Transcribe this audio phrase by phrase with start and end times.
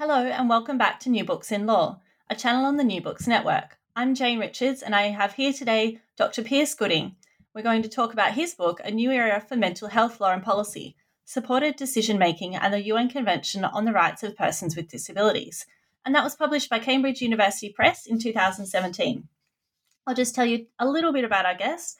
[0.00, 3.26] Hello, and welcome back to New Books in Law, a channel on the New Books
[3.26, 3.76] Network.
[3.94, 6.42] I'm Jane Richards, and I have here today Dr.
[6.42, 7.16] Pierce Gooding.
[7.54, 10.42] We're going to talk about his book, A New Era for Mental Health Law and
[10.42, 15.66] Policy Supported Decision Making and the UN Convention on the Rights of Persons with Disabilities.
[16.06, 19.28] And that was published by Cambridge University Press in 2017.
[20.06, 21.98] I'll just tell you a little bit about our guest.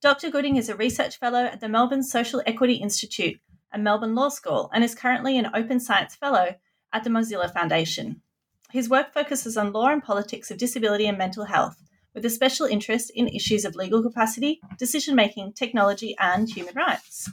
[0.00, 0.30] Dr.
[0.30, 3.38] Gooding is a research fellow at the Melbourne Social Equity Institute
[3.70, 6.54] and Melbourne Law School and is currently an Open Science Fellow
[6.92, 8.22] at the Mozilla Foundation.
[8.70, 11.82] His work focuses on law and politics of disability and mental health,
[12.14, 17.30] with a special interest in issues of legal capacity, decision making, technology, and human rights.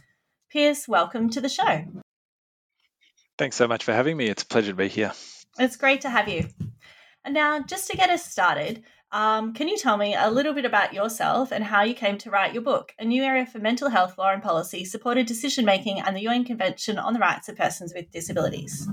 [0.49, 1.85] Pierce, welcome to the show.
[3.37, 4.25] Thanks so much for having me.
[4.25, 5.13] It's a pleasure to be here.
[5.57, 6.47] It's great to have you.
[7.23, 10.65] And now, just to get us started, um, can you tell me a little bit
[10.65, 13.89] about yourself and how you came to write your book, A New Era for Mental
[13.89, 17.55] Health Law and Policy Supported Decision Making and the UN Convention on the Rights of
[17.55, 18.87] Persons with Disabilities?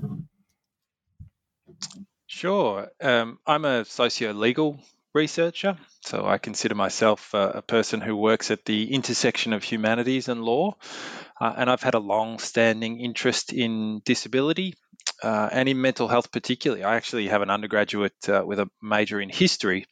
[2.36, 2.90] Sure.
[3.00, 4.78] Um, I'm a socio legal
[5.14, 10.28] researcher, so I consider myself a, a, person who works at the intersection of humanities
[10.28, 10.76] and law.
[11.40, 14.74] Uh, and I've had a long standing interest in disability
[15.22, 16.84] uh, and in mental health, particularly.
[16.84, 19.86] I actually have an undergraduate uh, with a major in history.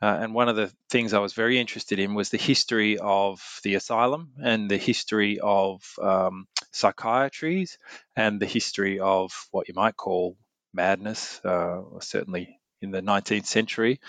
[0.00, 3.42] Uh, and one of the things I was very interested in was the history of
[3.64, 7.76] the asylum and the history of um, psychiatries
[8.14, 10.36] and the history of what you might call
[10.74, 14.00] madness, uh, certainly in the 19th century.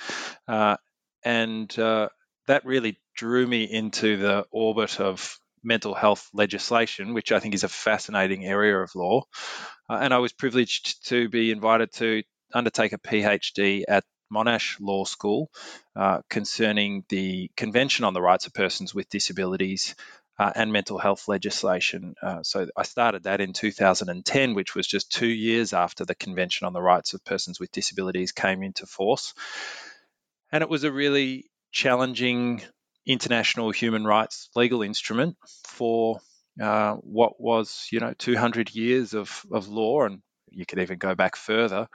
[0.48, 0.78] Uh,
[1.24, 2.10] and uh,
[2.48, 7.64] that really drew me into the orbit of mental health legislation, which I think is
[7.64, 9.24] a fascinating area of law.
[9.90, 12.24] Uh, and I was privileged to be invited to
[12.54, 14.04] undertake a PhD at
[14.34, 15.50] Monash Law School
[15.96, 19.96] uh, concerning the Convention on the Rights of Persons with Disabilities
[20.40, 22.16] uh, and mental health legislation.
[22.22, 26.66] Uh, so I started that in 2010, which was just two years after the Convention
[26.66, 29.34] on the Rights of Persons with Disabilities came into force.
[30.52, 32.62] And it was a really challenging
[33.06, 35.36] international human rights legal instrument
[35.68, 36.20] for
[36.62, 41.16] uh, what was, you know, 200 years of, of law, and you could even go
[41.16, 41.88] back further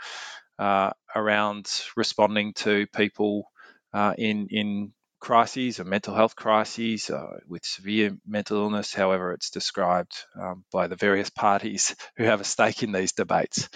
[0.58, 3.50] uh, around responding to people
[3.92, 9.50] uh, in in crises or mental health crises uh, with severe mental illness, however it's
[9.50, 13.68] described um, by the various parties who have a stake in these debates.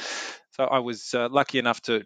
[0.52, 2.04] So I was uh, lucky enough to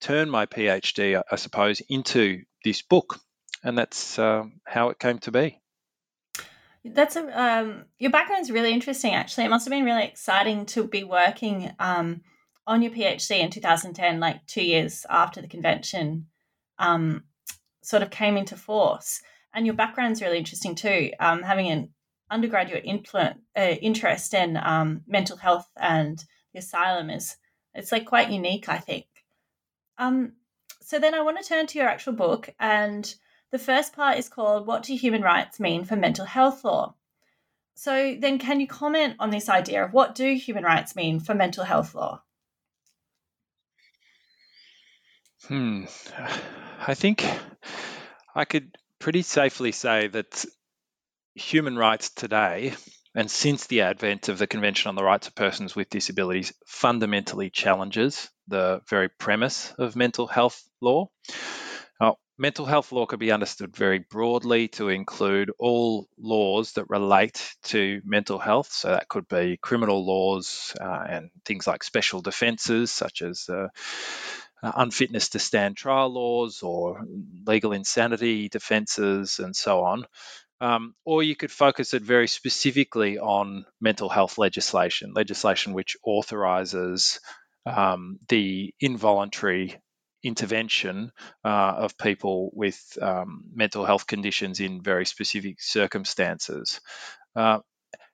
[0.00, 3.18] turn my PhD, I suppose, into this book,
[3.62, 5.60] and that's um, how it came to be.
[6.84, 9.14] That's a um, your background's really interesting.
[9.14, 12.20] Actually, it must have been really exciting to be working um,
[12.66, 16.26] on your PhD in 2010, like two years after the convention
[16.78, 17.24] um,
[17.84, 19.22] sort of came into force.
[19.52, 21.90] And your background's really interesting too, um, having an
[22.30, 22.84] undergraduate
[23.14, 27.36] uh, interest in um, mental health and the asylum is
[27.74, 29.06] it's like quite unique, I think.
[29.98, 30.32] Um,
[30.80, 33.12] so then I want to turn to your actual book, and
[33.50, 36.94] the first part is called "What Do Human Rights Mean for Mental Health Law?"
[37.74, 41.34] So then, can you comment on this idea of what do human rights mean for
[41.34, 42.22] mental health law?
[45.48, 45.84] Hmm.
[46.86, 47.24] I think
[48.34, 50.44] I could pretty safely say that
[51.34, 52.74] human rights today
[53.14, 57.48] and since the advent of the Convention on the Rights of Persons with Disabilities, fundamentally
[57.48, 61.08] challenges the very premise of mental health law.
[62.00, 67.54] Now, mental health law could be understood very broadly to include all laws that relate
[67.64, 68.72] to mental health.
[68.72, 73.68] So that could be criminal laws uh, and things like special defences, such as uh,
[74.64, 77.04] uh, unfitness to stand trial laws or
[77.46, 80.06] legal insanity defences and so on.
[80.60, 87.20] Um, or you could focus it very specifically on mental health legislation, legislation which authorises
[87.66, 89.76] um, the involuntary
[90.22, 91.12] intervention
[91.44, 96.80] uh, of people with um, mental health conditions in very specific circumstances.
[97.36, 97.58] Uh,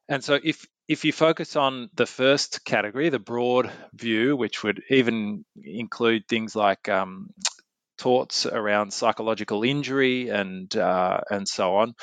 [0.08, 4.82] and so, if if you focus on the first category, the broad view, which would
[4.90, 7.30] even include things like um,
[7.96, 11.94] torts around psychological injury and uh, and so on,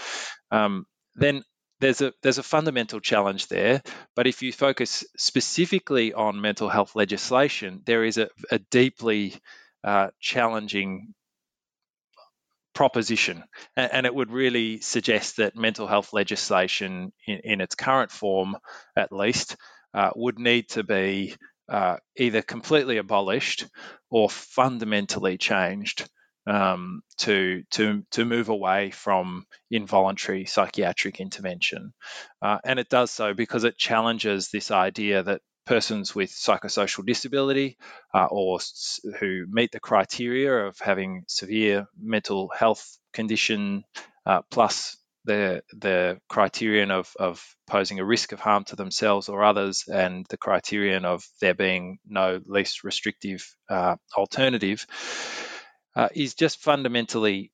[0.52, 0.86] um,
[1.16, 1.44] then
[1.82, 3.82] there's a there's a fundamental challenge there.
[4.16, 9.36] But if you focus specifically on mental health legislation, there is a, a deeply
[9.84, 11.14] uh, challenging
[12.78, 13.44] proposition.
[13.76, 18.56] And, it would really suggest that mental health legislation, in, in its current form
[18.96, 19.56] at least,
[19.96, 21.36] uh, would need to be
[21.68, 23.66] uh, either completely abolished
[24.12, 26.08] or fundamentally changed
[26.46, 31.94] um, to, to, to move away from involuntary psychiatric intervention.
[32.44, 37.78] Uh, and it does so because it challenges this idea that persons with psychosocial disability
[38.14, 43.84] uh, or s- who meet the criteria of having severe mental health condition
[44.26, 49.44] uh, plus the the criterion of, of posing a risk of harm to themselves or
[49.44, 54.86] others and the criterion of there being no least restrictive uh, alternative
[55.96, 57.52] uh, is just fundamentally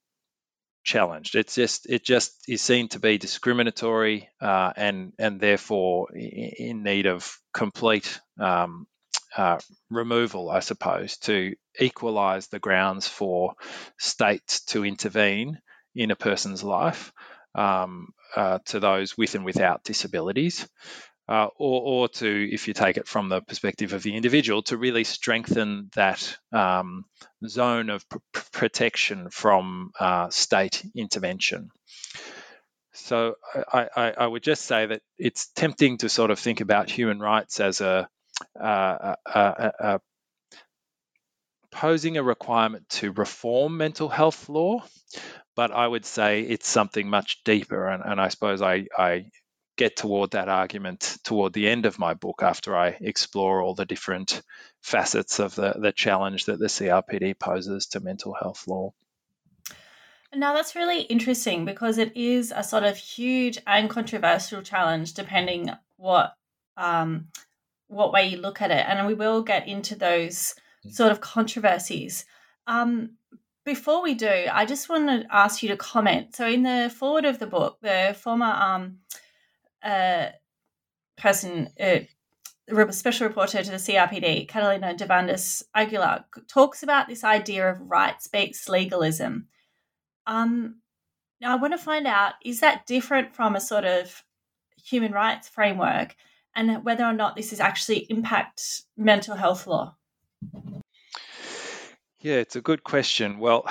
[0.84, 1.36] challenged.
[1.36, 7.08] It's just it just is seen to be discriminatory uh, and and therefore in need
[7.08, 8.88] of complete um,
[9.36, 9.60] uh,
[9.90, 13.54] removal, I suppose, to equalise the grounds for
[13.98, 15.60] states to intervene
[15.96, 17.12] in a person's life
[17.56, 20.68] um, uh, to those with and without disabilities
[21.28, 24.78] uh, or, or to, if you take it from the perspective of the individual, to
[24.78, 27.06] really strengthen that um,
[27.48, 28.20] zone of pr-
[28.52, 31.70] protection from uh, state intervention.
[32.94, 33.36] So
[33.72, 37.20] I, I, I, would just say that it's tempting to sort of think about human
[37.20, 38.08] rights as a,
[38.62, 40.00] uh, a, a, a
[41.72, 44.84] posing a requirement to reform mental health law,
[45.56, 47.88] but I would say it's something much deeper.
[47.88, 49.26] And, and I suppose I, I
[49.76, 53.86] get toward that argument toward the end of my book after I explore all the
[53.86, 54.42] different
[54.82, 58.94] facets of the, the challenge that the CRPD poses to mental health law.
[60.36, 65.70] Now, that's really interesting because it is a sort of huge and controversial challenge depending
[65.98, 66.34] what
[66.76, 67.28] um,
[67.88, 68.86] what way you look at it.
[68.88, 70.56] And we will get into those
[70.86, 70.92] mm.
[70.92, 72.26] sort of controversies.
[72.66, 73.12] Um,
[73.64, 76.36] before we do, I just want to ask you to comment.
[76.36, 78.98] So, in the foreword of the book, the former um,
[79.84, 80.28] uh,
[81.18, 82.00] person, uh,
[82.92, 89.48] special rapporteur to the CRPD, Catalina Devandas Aguilar, talks about this idea of rights-based legalism.
[90.26, 90.76] Um,
[91.42, 94.24] now, I want to find out is that different from a sort of
[94.82, 96.16] human rights framework,
[96.56, 99.96] and whether or not this is actually impact mental health law.
[102.20, 103.40] Yeah, it's a good question.
[103.40, 103.66] Well,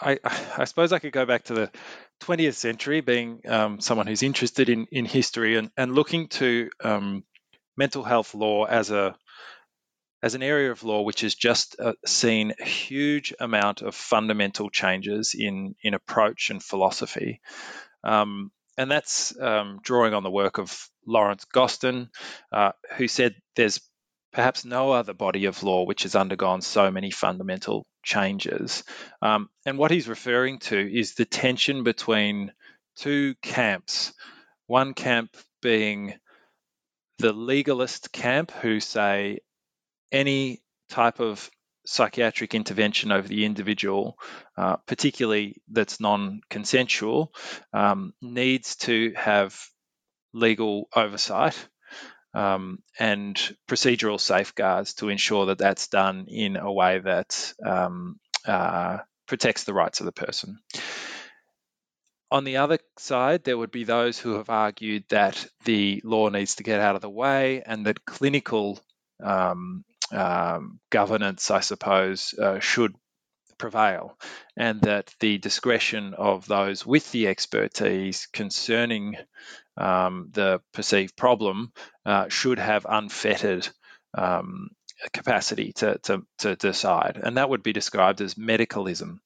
[0.00, 0.18] I,
[0.58, 1.70] I suppose I could go back to the
[2.20, 7.24] 20th century, being um, someone who's interested in, in history and, and looking to um,
[7.76, 9.16] mental health law as a
[10.22, 14.70] as an area of law which has just uh, seen a huge amount of fundamental
[14.70, 17.40] changes in in approach and philosophy.
[18.02, 22.10] Um, and that's um, drawing on the work of Lawrence Gostin,
[22.52, 23.80] uh, who said there's
[24.36, 28.84] perhaps no other body of law which has undergone so many fundamental changes.
[29.22, 32.52] Um, and what he's referring to is the tension between
[32.96, 34.12] two camps.
[34.66, 36.18] One camp being
[37.16, 39.38] the legalist camp, who say
[40.12, 41.50] any type of
[41.86, 44.18] psychiatric intervention over the individual,
[44.58, 47.32] uh, particularly that's non consensual,
[47.72, 49.58] um, needs to have
[50.34, 51.56] legal oversight
[52.36, 53.34] um, and
[53.66, 59.72] procedural safeguards to ensure that that's done in a way that um, uh, protects the
[59.72, 60.58] rights of the person.
[62.30, 66.56] On the other side, there would be those who have argued that the law needs
[66.56, 68.78] to get out of the way and that clinical
[69.24, 72.94] um, um governance, I suppose, uh, should
[73.58, 74.18] prevail,
[74.56, 79.16] and that the discretion of those with the expertise concerning
[79.76, 81.72] um, the perceived problem
[82.04, 83.68] uh, should have unfettered
[84.16, 84.70] um,
[85.12, 87.20] capacity to, to, to, decide.
[87.22, 89.18] And that would be described as medicalism.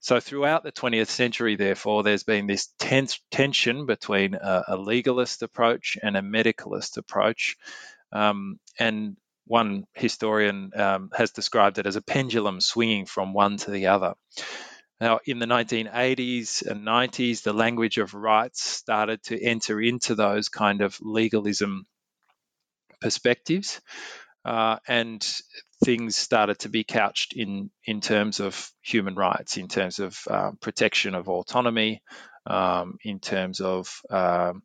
[0.00, 5.42] So, throughout the 20th century, therefore, there's been this tense tension between a, a, legalist
[5.42, 7.56] approach and a medicalist approach.
[8.12, 9.16] Um, and
[9.46, 14.14] one historian um, has described it as a pendulum swinging from one to the other.
[15.00, 20.48] Now, in the 1980s and 90s, the language of rights started to enter into those
[20.48, 21.84] kind of legalism
[23.00, 23.80] perspectives,
[24.44, 25.26] uh, and
[25.84, 30.52] things started to be couched in, in terms of human rights, in terms of uh,
[30.60, 32.02] protection of autonomy,
[32.46, 34.62] um, in terms of um,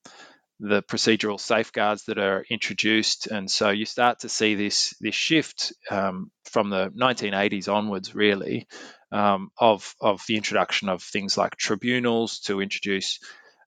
[0.60, 5.74] the procedural safeguards that are introduced, and so you start to see this this shift
[5.90, 8.68] um, from the 1980s onwards, really,
[9.12, 13.20] um, of of the introduction of things like tribunals to introduce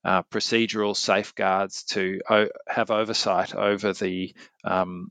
[0.04, 4.34] uh, procedural safeguards to o- have oversight over the
[4.64, 5.10] um,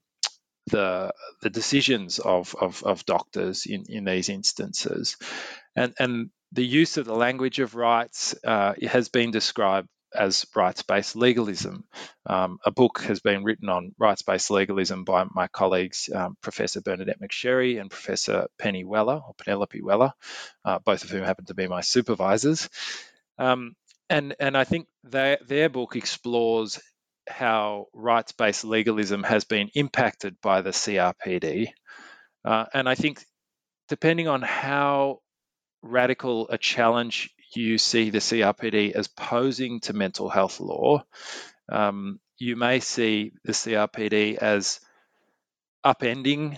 [0.68, 1.12] the
[1.42, 5.18] the decisions of, of, of doctors in, in these instances,
[5.76, 10.84] and and the use of the language of rights uh, has been described as rights
[10.84, 11.84] based legalism.
[12.26, 16.82] Um, a book has been written on rights based legalism by my colleagues, um, Professor
[16.82, 20.14] Bernadette McSherry and Professor Penny Weller, or Penelope Weller,
[20.66, 22.70] uh, both of whom happen to be my supervisors.
[23.38, 23.76] Um,
[24.10, 26.80] and, and I think they, their book explores
[27.28, 31.70] how rights based legalism has been impacted by the CRPD.
[32.44, 33.24] Uh, and I think
[33.88, 35.20] depending on how
[35.82, 41.04] radical a challenge you see the CRPD as posing to mental health law,
[41.72, 44.80] um, you may see the CRPD as
[45.86, 46.58] upending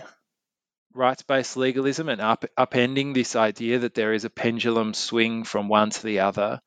[0.94, 5.68] rights based legalism and up, upending this idea that there is a pendulum swing from
[5.68, 6.60] one to the other.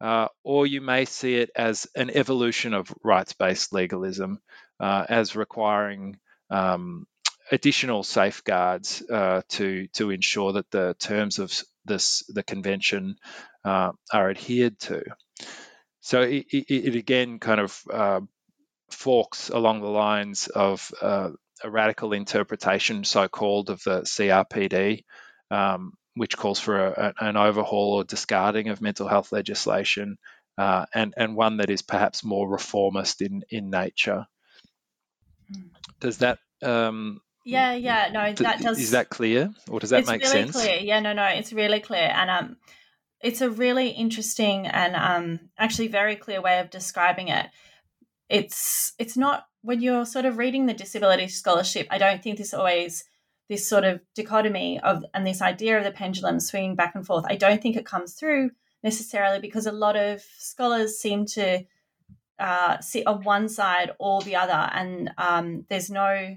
[0.00, 4.40] Uh, or you may see it as an evolution of rights based legalism
[4.80, 7.06] uh, as requiring um,
[7.52, 11.52] additional safeguards uh, to, to ensure that the terms of
[11.84, 13.16] this the convention
[13.64, 15.02] uh, are adhered to.
[16.00, 18.20] So it, it, it again kind of uh,
[18.90, 21.30] forks along the lines of uh,
[21.62, 25.04] a radical interpretation, so called, of the CRPD,
[25.50, 30.16] um, which calls for a, an overhaul or discarding of mental health legislation,
[30.56, 34.26] uh, and, and one that is perhaps more reformist in, in nature.
[35.52, 35.68] Hmm.
[36.00, 38.78] Does that um, yeah, yeah, no, that does.
[38.78, 40.52] Is that clear, or does that it's make really sense?
[40.52, 40.78] Clear.
[40.80, 42.56] Yeah, no, no, it's really clear, and um,
[43.22, 47.46] it's a really interesting and um, actually very clear way of describing it.
[48.28, 51.86] It's it's not when you're sort of reading the disability scholarship.
[51.90, 53.04] I don't think this always
[53.48, 57.24] this sort of dichotomy of and this idea of the pendulum swinging back and forth.
[57.28, 58.50] I don't think it comes through
[58.82, 61.64] necessarily because a lot of scholars seem to
[62.38, 66.36] uh, sit on one side or the other, and um, there's no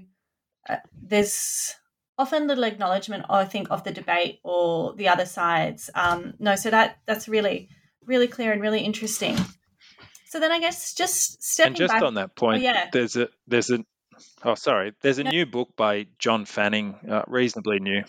[0.68, 1.74] uh, there's
[2.16, 5.90] often little acknowledgement, I think, of the debate or the other sides.
[5.94, 7.68] Um, no, so that that's really
[8.06, 9.36] really clear and really interesting.
[10.26, 12.88] So then I guess just stepping and just back, on that point, oh, yeah.
[12.92, 13.84] there's a there's a
[14.42, 15.30] oh sorry, there's a no.
[15.30, 18.02] new book by John Fanning, uh, reasonably new.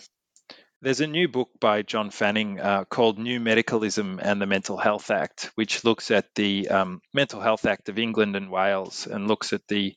[0.82, 5.10] There's a new book by John Fanning uh, called New Medicalism and the Mental Health
[5.10, 9.52] Act, which looks at the um, Mental Health Act of England and Wales and looks
[9.52, 9.94] at the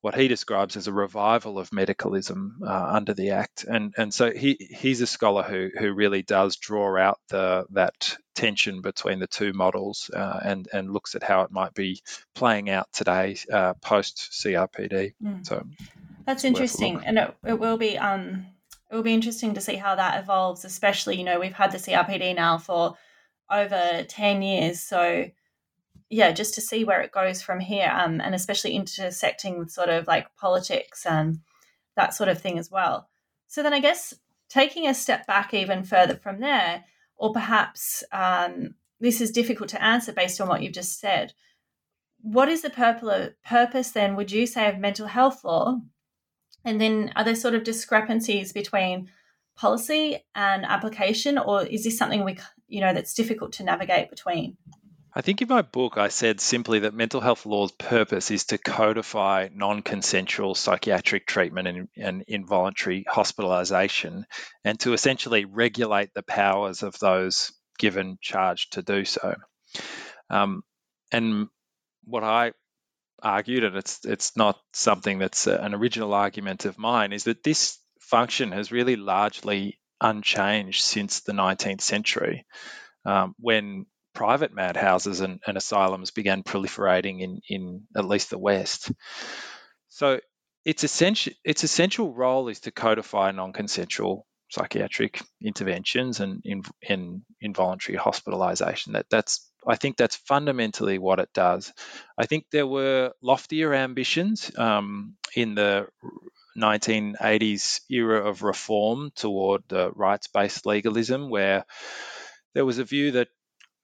[0.00, 4.30] what he describes as a revival of medicalism uh, under the Act, and and so
[4.30, 9.26] he he's a scholar who who really does draw out the that tension between the
[9.26, 12.00] two models uh, and and looks at how it might be
[12.34, 15.12] playing out today uh, post CRPD.
[15.22, 15.46] Mm.
[15.46, 15.66] So
[16.24, 18.46] that's interesting, and it, it will be um
[18.90, 20.64] it will be interesting to see how that evolves.
[20.64, 22.96] Especially, you know, we've had the CRPD now for
[23.50, 25.26] over ten years, so
[26.10, 29.88] yeah, just to see where it goes from here, um, and especially intersecting with sort
[29.88, 31.38] of like politics and
[31.96, 33.08] that sort of thing as well.
[33.46, 34.14] So then I guess
[34.48, 36.84] taking a step back even further from there,
[37.16, 41.32] or perhaps um, this is difficult to answer based on what you've just said.
[42.22, 42.70] What is the
[43.44, 45.80] purpose then, would you say, of mental health law?
[46.64, 49.10] And then are there sort of discrepancies between
[49.56, 52.38] policy and application, or is this something we,
[52.68, 54.56] you know, that's difficult to navigate between?
[55.12, 58.58] I think in my book, I said simply that mental health law's purpose is to
[58.58, 64.26] codify non consensual psychiatric treatment and, and, involuntary hospitalization
[64.64, 69.34] and to essentially regulate the powers of those given charge to do so.
[70.28, 70.62] Um,
[71.10, 71.48] and
[72.04, 72.52] what I
[73.22, 77.78] argued, and it's, it's not something that's an original argument of mine, is that this
[78.00, 82.46] function has really largely unchanged since the 19th century,
[83.04, 88.92] um, when private madhouses and, and asylums began proliferating in, in at least the West.
[89.88, 90.20] So
[90.64, 97.96] its essential its essential role is to codify non-consensual psychiatric interventions and in, in involuntary
[97.96, 98.92] hospitalization.
[98.94, 101.72] That that's I think that's fundamentally what it does.
[102.16, 105.88] I think there were loftier ambitions um, in the
[106.56, 111.64] 1980s era of reform toward the rights-based legalism, where
[112.54, 113.28] there was a view that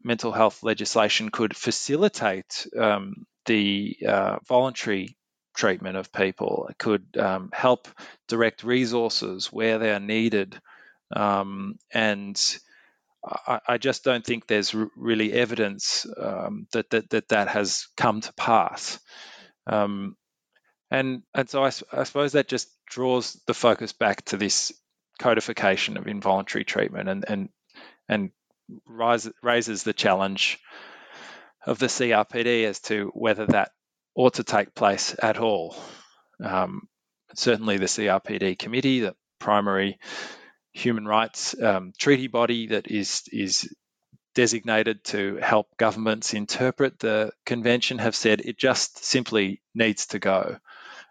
[0.02, 5.16] mental health legislation could facilitate um, the uh, voluntary
[5.54, 6.66] treatment of people.
[6.70, 7.88] It could um, help
[8.28, 10.60] direct resources where they are needed.
[11.14, 12.40] Um, and
[13.26, 18.32] I, just don't think there's really evidence um, that, that, that that has come to
[18.34, 19.00] pass.
[19.66, 20.16] Um,
[20.90, 24.72] and, and so I, I suppose that just draws the focus back to this
[25.18, 27.48] codification of involuntary treatment and, and,
[28.08, 28.30] and
[28.86, 30.60] rise, raises the challenge
[31.66, 33.72] of the CRPD as to whether that
[34.14, 35.76] ought to take place at all.
[36.42, 36.88] Um,
[37.34, 39.98] certainly, the CRPD committee, the primary
[40.76, 43.74] human rights um, treaty body that is is
[44.34, 50.58] designated to help governments interpret the convention, have said it just simply needs to go.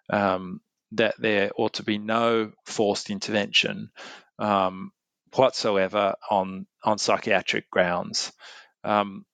[0.09, 3.89] Um, that there ought to be no forced intervention
[4.37, 4.91] um,
[5.33, 8.31] whatsoever on on psychiatric grounds.
[8.83, 9.25] Um,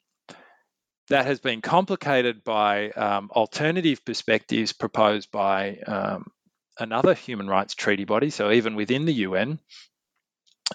[1.10, 6.32] that has been complicated by um, alternative perspectives proposed by um,
[6.80, 8.30] another human rights treaty body.
[8.30, 9.60] So even within the UN,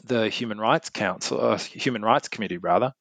[0.05, 2.93] the Human Rights Council, uh, Human Rights Committee rather,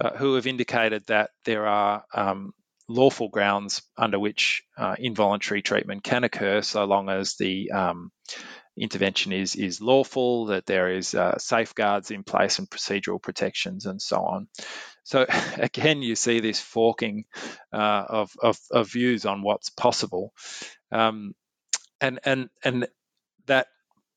[0.00, 2.52] uh, who have indicated that there are um,
[2.88, 8.10] lawful grounds under which uh, involuntary treatment can occur, so long as the um,
[8.76, 14.00] intervention is is lawful, that there is uh, safeguards in place and procedural protections and
[14.00, 14.48] so on.
[15.04, 17.24] So again, you see this forking
[17.72, 20.32] uh, of, of, of views on what's possible,
[20.90, 21.34] um,
[22.00, 22.88] and and and
[23.46, 23.66] that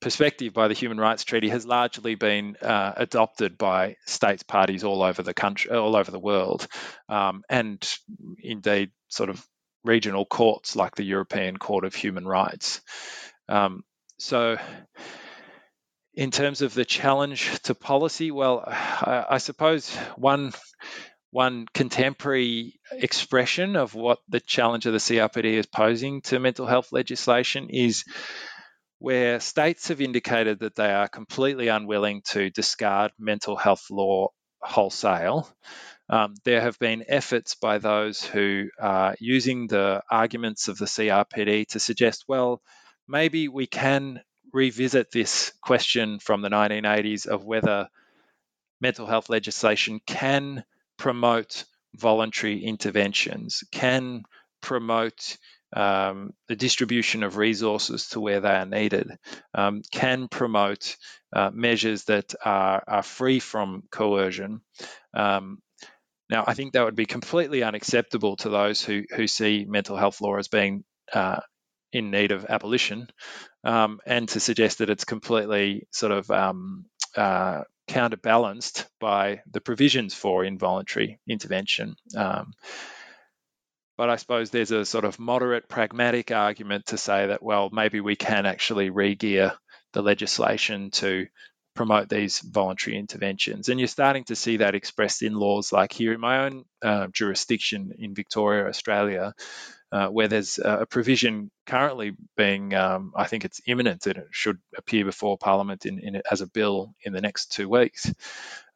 [0.06, 5.02] perspective by the Human Rights Treaty has largely been uh, adopted by states parties all
[5.02, 6.68] over the country, all over the world,
[7.10, 7.84] um, and
[8.38, 9.44] indeed sort of
[9.84, 12.82] regional courts like the European Court of Human Rights.
[13.50, 13.84] Um,
[14.20, 14.58] so,
[16.14, 20.54] in terms of the challenge to policy, well, I, I suppose one
[21.32, 26.92] one contemporary expression of what the challenge of the CRPD is posing to mental health
[26.92, 28.06] legislation is
[29.06, 35.48] where states have indicated that they are completely unwilling to discard mental health law wholesale.
[36.10, 41.68] Um, there have been efforts by those who are using the arguments of the CRPD
[41.68, 42.64] to suggest, well,
[43.08, 47.88] maybe we can revisit this question from the 1980s of whether
[48.82, 50.64] mental health legislation can
[50.98, 51.66] promote
[51.96, 54.24] voluntary interventions, can
[54.62, 55.38] promote
[55.74, 59.12] um, the distribution of resources to where they are needed,
[59.54, 60.96] um, can promote
[61.34, 64.62] uh, measures that are, are, free from coercion.
[65.14, 65.60] Um,
[66.30, 70.22] now, I think that would be completely unacceptable to those who, who see mental health
[70.22, 71.40] law as being uh,
[71.92, 73.08] in need of abolition,
[73.64, 80.14] um, and to suggest that it's completely sort of um, uh, counterbalanced by the provisions
[80.14, 81.96] for involuntary intervention.
[82.16, 82.54] Um,
[83.98, 88.02] but I suppose there's a sort of moderate, pragmatic argument to say that, well, maybe
[88.02, 89.54] we can actually re gear
[89.94, 91.28] the legislation to
[91.76, 93.70] promote these voluntary interventions.
[93.70, 97.08] And you're starting to see that expressed in laws like here in my own uh,
[97.08, 99.34] jurisdiction in Victoria, Australia,
[99.92, 104.58] uh, where there's a provision currently being, um, I think it's imminent that it should
[104.78, 108.12] appear before Parliament in, in as a bill in the next two weeks,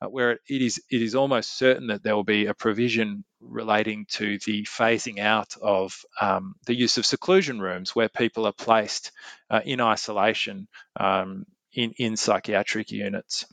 [0.01, 4.05] uh, where it is it is almost certain that there will be a provision relating
[4.09, 9.11] to the phasing out of um, the use of seclusion rooms, where people are placed
[9.49, 10.67] uh, in isolation
[10.99, 13.45] um, in in psychiatric units.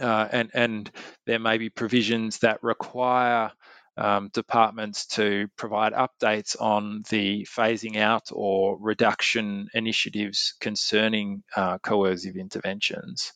[0.00, 0.90] Uh, and and
[1.26, 3.50] there may be provisions that require
[3.98, 12.36] um, departments to provide updates on the phasing out or reduction initiatives concerning uh, coercive
[12.36, 13.32] interventions.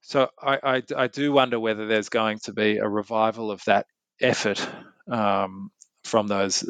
[0.00, 3.86] So I, I, I, do wonder whether there's going to be a revival of that
[4.20, 4.66] effort
[5.10, 5.70] um,
[6.04, 6.68] from those,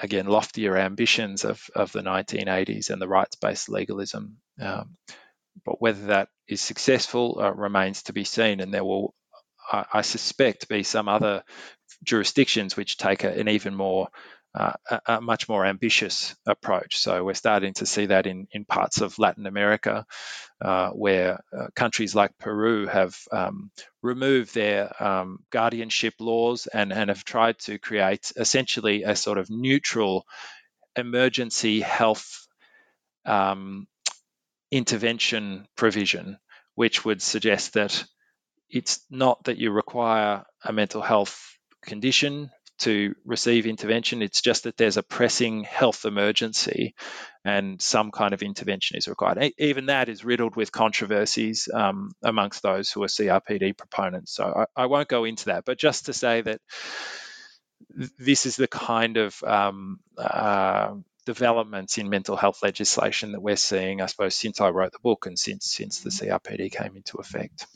[0.00, 4.38] again, loftier ambitions of, of the 1980s and the rights based legalism.
[4.60, 4.96] Um,
[5.64, 9.14] but whether that is successful uh, remains to be seen, and there will
[9.70, 11.42] I, suspect, be some other
[12.02, 14.08] jurisdictions which take a, an even more
[14.58, 16.98] a, a, much more ambitious approach.
[16.98, 20.04] So we're starting to see that in, in parts of Latin America,
[20.60, 23.70] uh, where uh, countries like Peru have um,
[24.02, 29.48] removed their um, guardianship laws and, and have tried to create essentially a sort of
[29.48, 30.26] neutral
[30.96, 32.48] emergency health
[33.24, 33.86] um,
[34.72, 36.38] intervention provision,
[36.74, 38.04] which would suggest that
[38.68, 44.22] it's not that you require a mental health condition to receive intervention.
[44.22, 46.94] It's just that there's a pressing health emergency
[47.44, 49.52] and some kind of intervention is required.
[49.58, 54.34] Even that is riddled with controversies um, amongst those who are CRPD proponents.
[54.34, 56.60] So I, I, won't go into that, but just to say that
[58.18, 64.00] this is the kind of um, uh, developments in mental health legislation that we're seeing,
[64.00, 67.66] I suppose, since I wrote the book and since since the CRPD came into effect.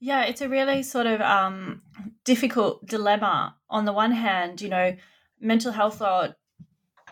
[0.00, 1.82] Yeah, it's a really sort of um,
[2.24, 3.56] difficult dilemma.
[3.68, 4.96] On the one hand, you know,
[5.38, 6.28] mental health law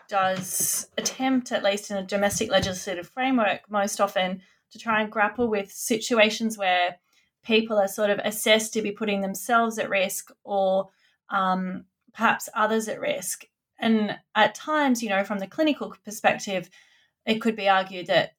[0.09, 5.47] does attempt, at least in a domestic legislative framework, most often to try and grapple
[5.47, 6.97] with situations where
[7.43, 10.89] people are sort of assessed to be putting themselves at risk or
[11.29, 13.45] um, perhaps others at risk.
[13.77, 16.69] And at times, you know, from the clinical perspective,
[17.25, 18.31] it could be argued that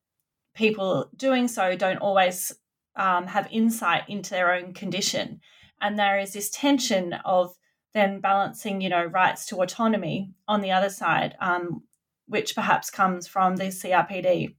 [0.55, 2.53] people doing so don't always
[2.96, 5.40] um, have insight into their own condition.
[5.81, 7.55] And there is this tension of
[7.92, 11.83] then balancing, you know, rights to autonomy on the other side, um,
[12.26, 14.55] which perhaps comes from the CRPD.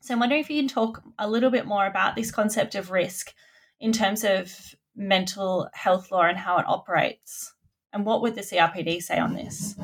[0.00, 2.90] So I'm wondering if you can talk a little bit more about this concept of
[2.90, 3.32] risk
[3.80, 7.53] in terms of mental health law and how it operates.
[7.94, 9.76] And what would the CRPD say on this?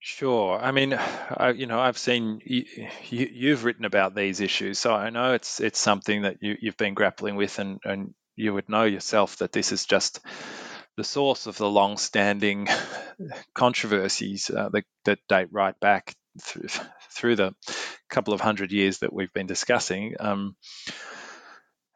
[0.00, 0.58] Sure.
[0.58, 2.64] I mean, I, you know, I've seen you,
[3.08, 6.76] you, have written about these issues, so I know it's it's something that you, you've
[6.76, 10.20] been grappling with, and, and you would know yourself that this is just
[10.96, 12.68] the source of the long-standing
[13.54, 16.68] controversies uh, that, that date right back through,
[17.12, 17.54] through the
[18.10, 20.14] couple of hundred years that we've been discussing.
[20.18, 20.56] Um,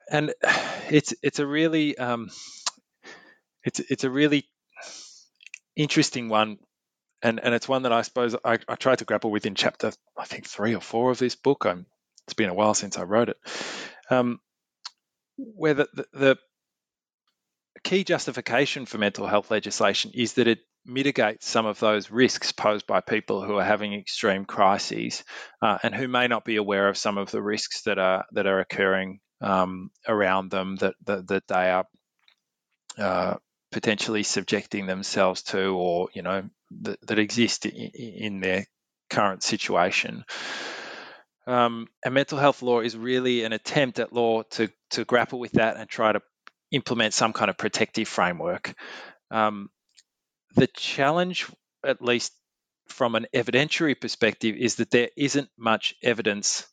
[0.08, 0.32] and
[0.88, 2.30] it's it's a really um,
[3.64, 4.48] it's it's a really
[5.78, 6.58] interesting one
[7.22, 9.92] and and it's one that I suppose I, I tried to grapple with in chapter
[10.16, 11.64] I think three or four of this book.
[11.64, 11.86] I'm,
[12.26, 13.38] it's been a while since I wrote it,
[14.10, 14.38] um,
[15.36, 16.38] where the, the, the
[17.82, 22.86] key justification for mental health legislation is that it mitigates some of those risks posed
[22.86, 25.24] by people who are having extreme crises
[25.62, 28.46] uh, and who may not be aware of some of the risks that are that
[28.46, 31.86] are occurring um, around them that, that, that they are
[32.98, 33.36] uh,
[33.70, 36.48] potentially subjecting themselves to or you know
[36.82, 38.66] that, that exist in, in, their
[39.10, 40.24] current situation.
[41.46, 45.52] Um, and mental health law is really an attempt at law to, to grapple with
[45.52, 46.20] that and try to
[46.70, 48.74] implement some kind of protective framework.
[49.30, 49.70] Um,
[50.56, 51.46] the challenge,
[51.84, 52.32] at least
[52.88, 56.66] from an evidentiary perspective, is that there isn't much evidence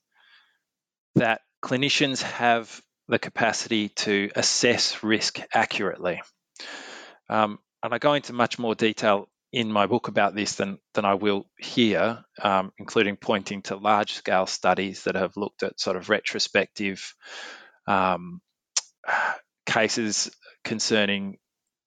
[1.16, 6.22] that clinicians have the capacity to assess risk accurately.
[7.30, 11.06] Um, and I go into much more detail in my book about this than, than
[11.06, 15.96] I will here, um, including pointing to large scale studies that have looked at sort
[15.96, 17.16] of retrospective
[17.88, 18.42] um,
[19.66, 20.32] cases
[20.64, 21.38] concerning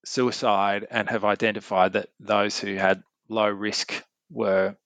[0.05, 3.93] suicide and have identified that those who had low risk
[4.31, 4.77] were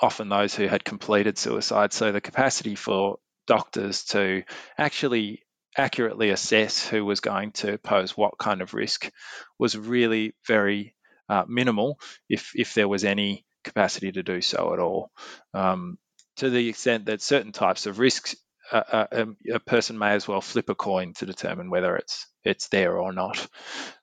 [0.00, 1.92] often those who had completed suicide.
[1.92, 4.44] So the capacity for doctors to
[4.78, 5.41] actually
[5.76, 9.10] accurately assess who was going to pose what kind of risk
[9.58, 10.94] was really very
[11.28, 15.10] uh, minimal if if there was any capacity to do so at all.
[15.54, 15.98] Um,
[16.36, 18.34] to the extent that certain types of risks,
[18.70, 22.26] uh, uh, um, a person may as well flip a coin to determine whether it's
[22.44, 23.46] it's there or not.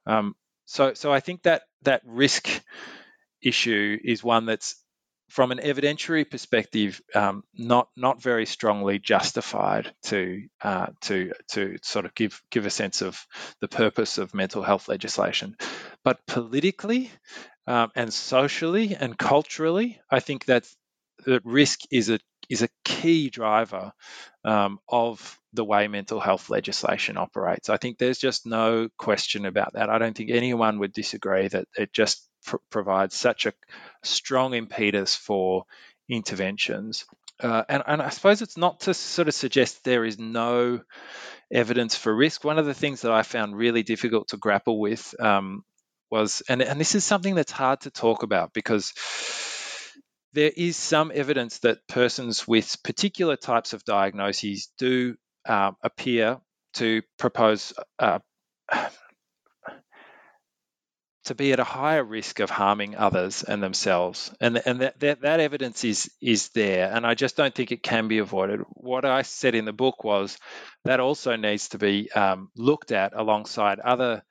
[0.06, 2.50] Um, so so I think that that risk
[3.42, 4.76] issue is one that's
[5.30, 12.06] from an evidentiary perspective, um, not not very strongly justified to uh, to to sort
[12.06, 13.26] of give give a sense of
[13.62, 15.56] the purpose of mental health legislation.
[16.04, 17.12] But politically
[17.68, 20.68] um, and socially and culturally, I think that
[21.26, 23.94] that risk is a is a key driver
[24.44, 27.70] um, of the way mental health legislation operates.
[27.70, 29.90] I think there's just no question about that.
[29.90, 33.54] I don't think anyone would disagree that it just pr- provides such a
[34.04, 35.64] strong impetus for
[36.08, 37.06] interventions.
[37.40, 40.82] Uh, and, and I suppose it's not to sort of suggest there is no
[41.52, 42.44] evidence for risk.
[42.44, 45.64] One of the things that I found really difficult to grapple with um,
[46.12, 48.94] was, and, and this is something that's hard to talk about because
[50.34, 55.16] there is some evidence that persons with particular types of diagnoses do
[55.50, 56.40] uh, appear
[56.76, 58.20] to propose uh,
[61.26, 64.34] to be at a higher risk of harming others and themselves.
[64.42, 66.92] And, and that, that, that evidence is, is there.
[66.92, 68.62] And I just don't think it can be avoided.
[68.70, 70.38] What I said in the book was
[70.86, 74.24] that also needs to be um, looked at alongside other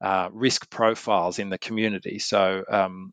[0.00, 2.18] uh, risk profiles in the community.
[2.18, 3.12] So, um,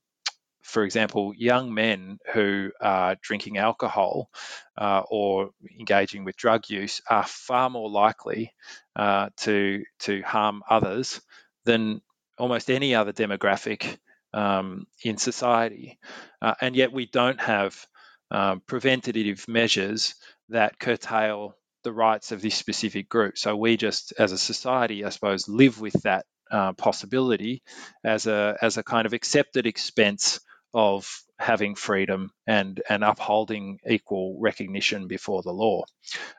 [0.62, 4.30] for example, young men who are drinking alcohol
[4.78, 8.54] uh, or engaging with drug use are far more likely
[8.96, 11.22] uh, to to harm others
[11.66, 12.02] than
[12.38, 13.98] almost any other demographic
[14.34, 16.00] um, in society,
[16.42, 17.86] uh, and yet we don't have
[18.32, 20.16] um, preventative measures
[20.50, 23.38] that curtail the rights of this specific group.
[23.38, 27.64] So we just, as a society, I suppose, live with that uh, possibility
[28.04, 30.42] as a as a kind of accepted expense
[30.74, 35.84] of having freedom and and upholding equal recognition before the law,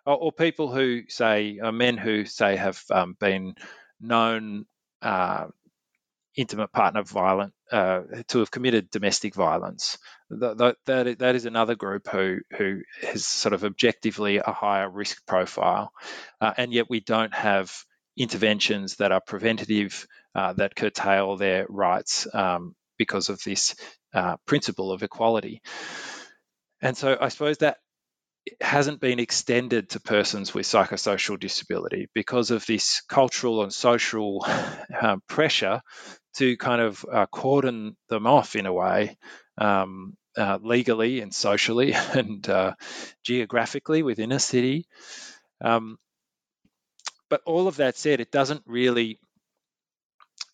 [0.06, 3.54] or, or people who say uh, men who say have um, been
[4.00, 4.66] known
[5.02, 5.46] uh,
[6.36, 9.98] intimate partner violent uh, to have committed domestic violence.
[10.30, 15.26] That, that, that is another group who who has sort of objectively a higher risk
[15.26, 15.92] profile,
[16.40, 17.72] uh, and yet we don't have
[18.16, 23.74] interventions that are preventative uh, that curtail their rights um, because of this
[24.14, 25.62] uh, principle of equality.
[26.80, 27.78] And so I suppose that
[28.60, 34.44] hasn't been extended to persons with psychosocial disability because of this cultural and social
[35.00, 35.80] uh, pressure
[36.36, 39.16] to kind of uh, cordon them off in a way,
[39.58, 42.74] um, uh, legally and socially and uh,
[43.22, 44.86] geographically within a city.
[45.60, 45.98] Um,
[47.28, 49.18] but all of that said, it doesn't really.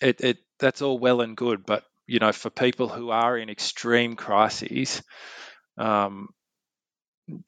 [0.00, 3.50] It, it that's all well and good, but you know, for people who are in
[3.50, 5.02] extreme crises,
[5.76, 6.30] um,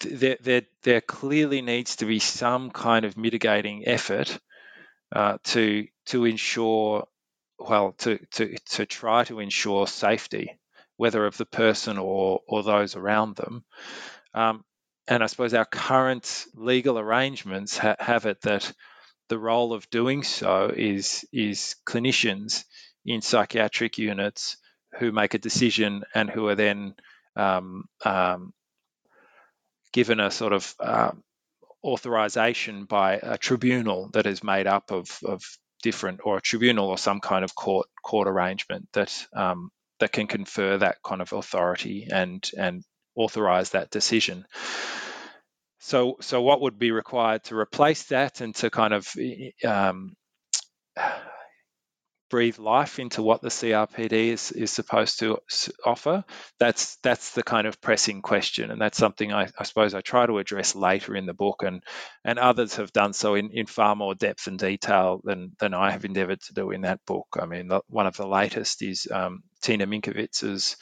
[0.01, 4.39] there, there, there clearly needs to be some kind of mitigating effort
[5.17, 7.09] uh, to to ensure,
[7.59, 10.61] well, to, to to try to ensure safety,
[10.99, 13.65] whether of the person or or those around them.
[14.35, 14.63] Um,
[15.09, 18.71] and I suppose our current legal arrangements ha- have it that
[19.31, 22.65] the role of doing so is is clinicians
[23.05, 24.57] in psychiatric units
[24.99, 26.95] who make a decision and who are then
[27.37, 28.53] um, um,
[29.93, 31.13] given a sort of uh,
[31.85, 35.43] authorization by a tribunal that is made up of, of
[35.83, 40.27] different or a tribunal or some kind of court court arrangement that um, that can
[40.27, 42.83] confer that kind of authority and and
[43.17, 44.45] authorize that decision.
[45.79, 49.09] So so what would be required to replace that and to kind of
[49.65, 50.15] um,
[52.31, 55.39] breathe life into what the CRPD is, is supposed to
[55.85, 56.25] offer?
[56.59, 60.27] That's that's the kind of pressing question, and that's something I, I, suppose I try
[60.27, 61.83] to address later in the book, and
[62.25, 65.91] and others have done so in, in far more depth and detail than than I
[65.91, 67.27] have endeavoured to do in that book.
[67.39, 70.77] I mean, one of the latest is um, Tina Minkowitz's.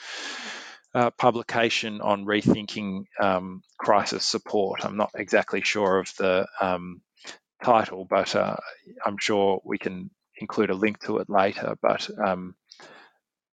[0.95, 4.87] Uh, publication on rethinking um, crisis support.
[4.87, 7.03] I'm not exactly sure of the um,
[7.63, 8.57] title, but uh,
[9.05, 11.77] I'm sure we can include a link to it later.
[11.81, 12.55] But um,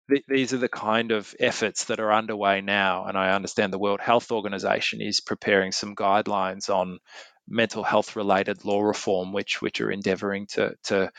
[0.09, 3.05] th- these are the kind of efforts that are underway now.
[3.05, 6.99] And I understand the World Health Organization is preparing some guidelines on
[7.47, 11.11] mental health related law reform, which which are endeavoring to to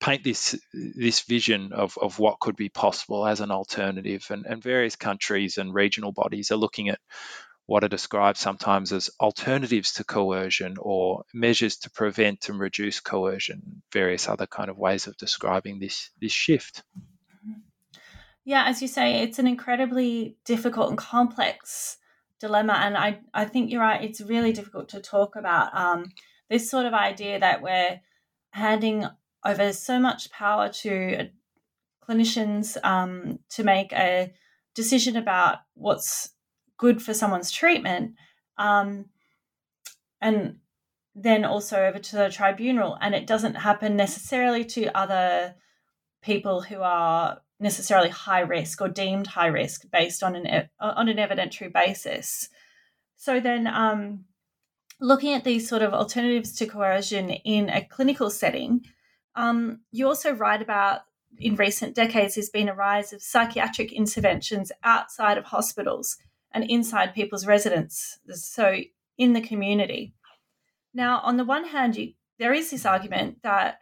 [0.00, 4.26] paint this this vision of, of what could be possible as an alternative.
[4.30, 7.00] And, and various countries and regional bodies are looking at
[7.66, 13.82] what are described sometimes as alternatives to coercion or measures to prevent and reduce coercion,
[13.92, 16.82] various other kind of ways of describing this this shift.
[18.44, 21.98] Yeah, as you say, it's an incredibly difficult and complex
[22.40, 24.02] dilemma, and I I think you're right.
[24.02, 26.10] It's really difficult to talk about um,
[26.50, 28.00] this sort of idea that we're
[28.50, 29.06] handing
[29.44, 31.28] over so much power to
[32.06, 34.32] clinicians um, to make a
[34.74, 36.30] decision about what's
[36.82, 38.16] good for someone's treatment,
[38.58, 39.04] um,
[40.20, 40.56] and
[41.14, 42.98] then also over to the tribunal.
[43.00, 45.54] And it doesn't happen necessarily to other
[46.22, 51.18] people who are necessarily high risk or deemed high risk based on an on an
[51.18, 52.48] evidentiary basis.
[53.16, 54.24] So then, um,
[55.00, 58.84] looking at these sort of alternatives to coercion in a clinical setting,
[59.36, 61.02] um, you also write about
[61.38, 66.18] in recent decades there's been a rise of psychiatric interventions outside of hospitals
[66.54, 68.80] and inside people's residence, so
[69.18, 70.14] in the community.
[70.94, 73.80] Now, on the one hand, you, there is this argument that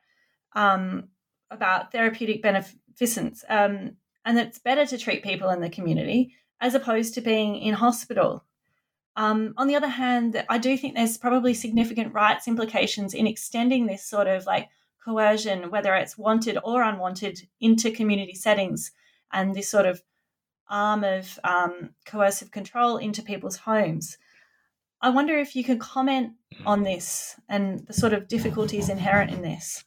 [0.54, 1.08] um,
[1.50, 6.74] about therapeutic beneficence, um, and that it's better to treat people in the community as
[6.74, 8.44] opposed to being in hospital.
[9.16, 13.86] Um, on the other hand, I do think there's probably significant rights implications in extending
[13.86, 14.68] this sort of like
[15.04, 18.92] coercion, whether it's wanted or unwanted, into community settings
[19.32, 20.02] and this sort of
[20.70, 24.16] arm of um, coercive control into people's homes.
[25.02, 26.32] I wonder if you can comment
[26.64, 29.84] on this and the sort of difficulties inherent in this.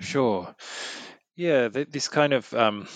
[0.00, 0.54] Sure.
[1.36, 2.88] Yeah, this kind of um,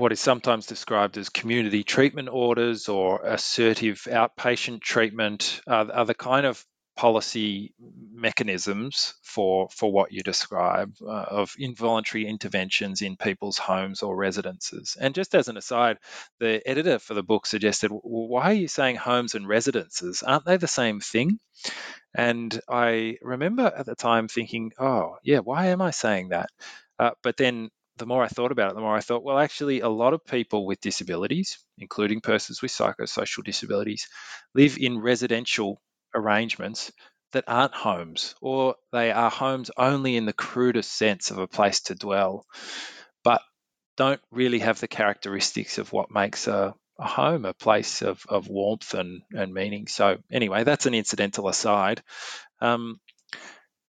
[0.00, 6.14] what is sometimes described as community treatment orders or assertive outpatient treatment are, are the
[6.14, 6.64] kind of
[6.96, 7.74] policy
[8.12, 14.96] mechanisms for for what you describe uh, of involuntary interventions in people's homes or residences.
[15.00, 15.98] And just as an aside,
[16.38, 20.22] the editor for the book suggested, well, "Why are you saying homes and residences?
[20.22, 21.38] Aren't they the same thing?"
[22.14, 26.50] And I remember at the time thinking, "Oh, yeah, why am I saying that?"
[26.98, 29.80] Uh, but then the more I thought about it, the more I thought, well, actually,
[29.80, 34.08] a lot of people with disabilities, including persons with psychosocial disabilities,
[34.54, 35.80] live in residential
[36.14, 36.92] arrangements
[37.32, 41.80] that aren't homes, or they are homes only in the crudest sense of a place
[41.82, 42.44] to dwell,
[43.22, 43.42] but
[43.96, 48.48] don't really have the characteristics of what makes a, a home, a place of, of
[48.48, 49.86] warmth and, and meaning.
[49.86, 52.02] So, anyway, that's an incidental aside.
[52.60, 53.00] Um,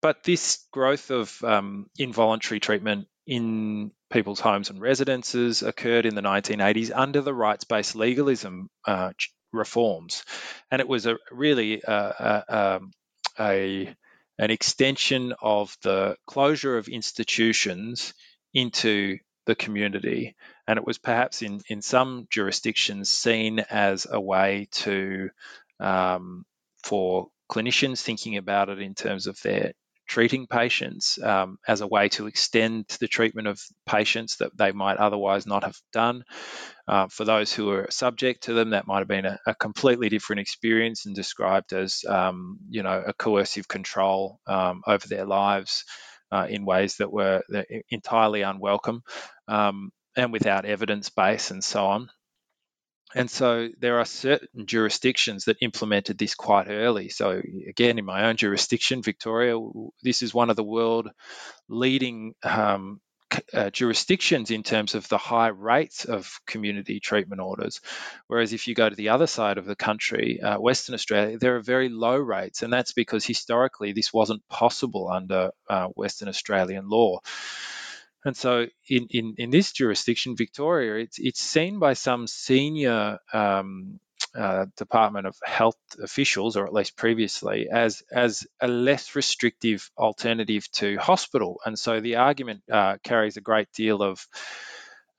[0.01, 6.21] but this growth of um, involuntary treatment in people's homes and residences occurred in the
[6.21, 9.13] 1980s under the rights based legalism uh,
[9.55, 10.25] reforms,
[10.71, 12.93] and it was a really uh, a, um,
[13.39, 13.95] a
[14.39, 18.15] an extension of the closure of institutions
[18.53, 20.35] into the community.
[20.67, 25.31] And it was perhaps in, in some jurisdictions seen as a way to,
[25.81, 26.45] um,
[26.83, 29.73] for clinicians thinking about it in terms of their
[30.07, 34.99] treating patients um, as a way to extend the treatment of patients that they might
[34.99, 36.25] otherwise not have done.
[36.87, 40.09] Uh, for those who are subject to them, that might have been a, a completely
[40.09, 45.85] different experience and described as, um, you know, a coercive control um, over their lives
[46.31, 47.43] uh, in ways that were
[47.91, 49.03] entirely unwelcome
[49.49, 52.11] um, and without evidence base and so on.
[53.15, 57.11] And so there are certain jurisdictions that implemented this quite early.
[57.11, 59.57] So, again, in my own jurisdiction, Victoria,
[60.03, 61.09] this is one of the world
[61.69, 63.01] leading um,
[63.53, 67.81] uh, jurisdictions in terms of the high rates of community treatment orders.
[68.27, 71.57] Whereas if you go to the other side of the country, uh, Western Australia, there
[71.57, 72.63] are very low rates.
[72.63, 77.21] And that's because historically this wasn't possible under uh, Western Australian law.
[78.25, 84.01] And so, in, in, in this jurisdiction, Victoria, it's, it's seen by some senior um,
[84.35, 90.71] uh, Department of Health officials, or at least previously, as as a less restrictive alternative
[90.73, 91.61] to hospital.
[91.65, 94.27] And so, the argument uh, carries a great deal of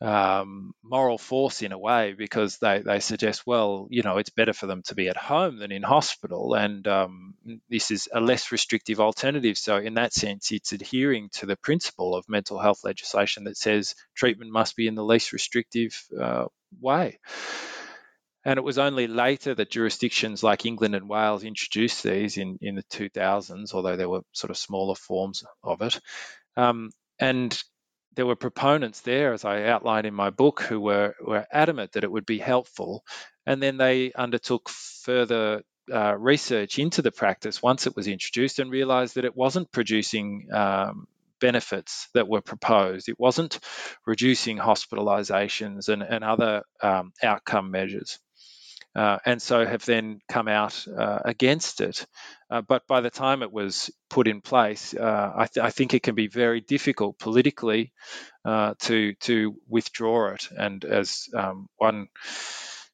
[0.06, 4.54] um, moral force in a way because they, they suggest, well, you know, it's better
[4.54, 7.34] for them to be at home than in hospital, and um,
[7.70, 9.58] this is a less restrictive alternative.
[9.58, 13.96] So, in that sense, it's adhering to the principle of mental health legislation that says
[14.16, 16.46] treatment must be in the least restrictive uh,
[16.80, 17.20] way.
[18.48, 22.76] And it was only later that jurisdictions like England and Wales introduced these in, in
[22.76, 26.00] the 2000s, although there were sort of smaller forms of it.
[26.56, 27.60] Um, and
[28.16, 32.04] there were proponents there, as I outline in my book, who were, were adamant that
[32.04, 33.04] it would be helpful.
[33.46, 38.72] And then they undertook further uh, research into the practice once it was introduced and
[38.72, 41.08] realized that it wasn't producing um,
[41.40, 43.08] benefits that were proposed.
[43.10, 43.60] It wasn't
[44.06, 48.20] reducing hospitalizations and, and other um, outcome measures
[48.96, 52.06] uh, and so have then come out uh, against it.
[52.50, 55.94] Uh, but by the time it was put in place, uh, I, th- I, think
[55.94, 57.92] it can be very difficult politically
[58.46, 60.48] uh, to to withdraw it.
[60.56, 62.08] And as um, one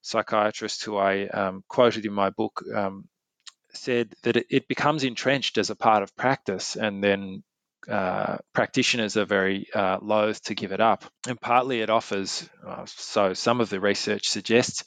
[0.01, 3.07] psychiatrist who I um, quoted in my book um,
[3.73, 7.43] said, that it, it, becomes entrenched as a part of practice, and then
[7.89, 11.05] uh, practitioners are very uh, loath to give it up.
[11.27, 14.83] And partly it offers, uh, so some of the research suggests,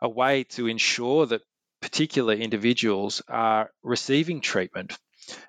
[0.00, 1.42] a way to ensure that
[1.80, 4.98] particular individuals are receiving treatment.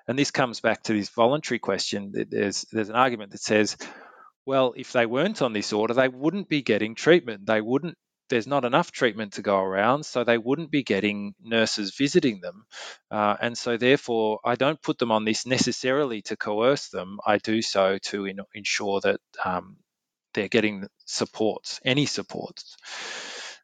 [0.06, 2.12] And this comes back to this voluntary question.
[2.30, 3.76] There's, there's an argument that says,
[4.46, 7.46] well, if they weren't on this order, they wouldn't be getting treatment.
[7.46, 7.96] They wouldn't
[8.34, 12.66] there's not enough treatment to go around, so they wouldn't be getting nurses visiting them.
[13.08, 17.20] Uh, and so, therefore, I don't put them on this necessarily to coerce them.
[17.24, 19.76] I do so to in, ensure that um,
[20.32, 22.76] they're getting supports, any supports.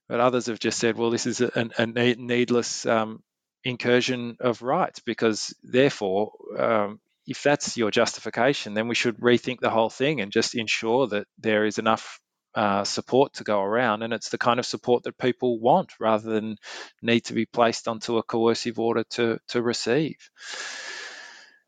[0.08, 3.24] But others have just said, well, this is a, a needless um,
[3.64, 9.70] incursion of rights because, therefore, um, if that's your justification, then we should rethink the
[9.70, 12.20] whole thing and just ensure that there is enough
[12.54, 16.30] uh, support to go around, and it's the kind of support that people want rather
[16.30, 16.56] than
[17.02, 20.16] need to be placed onto a coercive order to to receive.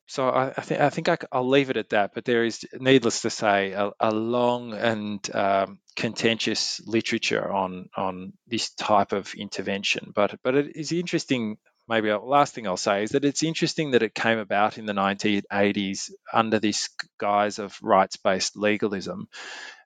[0.06, 2.12] so I, I, think I think I, will leave it at that.
[2.14, 8.32] But there is, needless to say, a, a long and um, contentious literature on on
[8.48, 10.12] this type of intervention.
[10.14, 11.58] But but it is interesting.
[11.88, 14.92] Maybe last thing I'll say is that it's interesting that it came about in the
[14.92, 19.28] 1980s under this guise of rights-based legalism,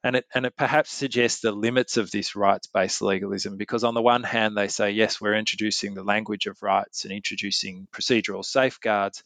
[0.04, 3.94] and it, and it perhaps suggests the limits of this rights based legalism because, on
[3.94, 8.44] the one hand, they say, yes, we're introducing the language of rights and introducing procedural
[8.44, 9.24] safeguards.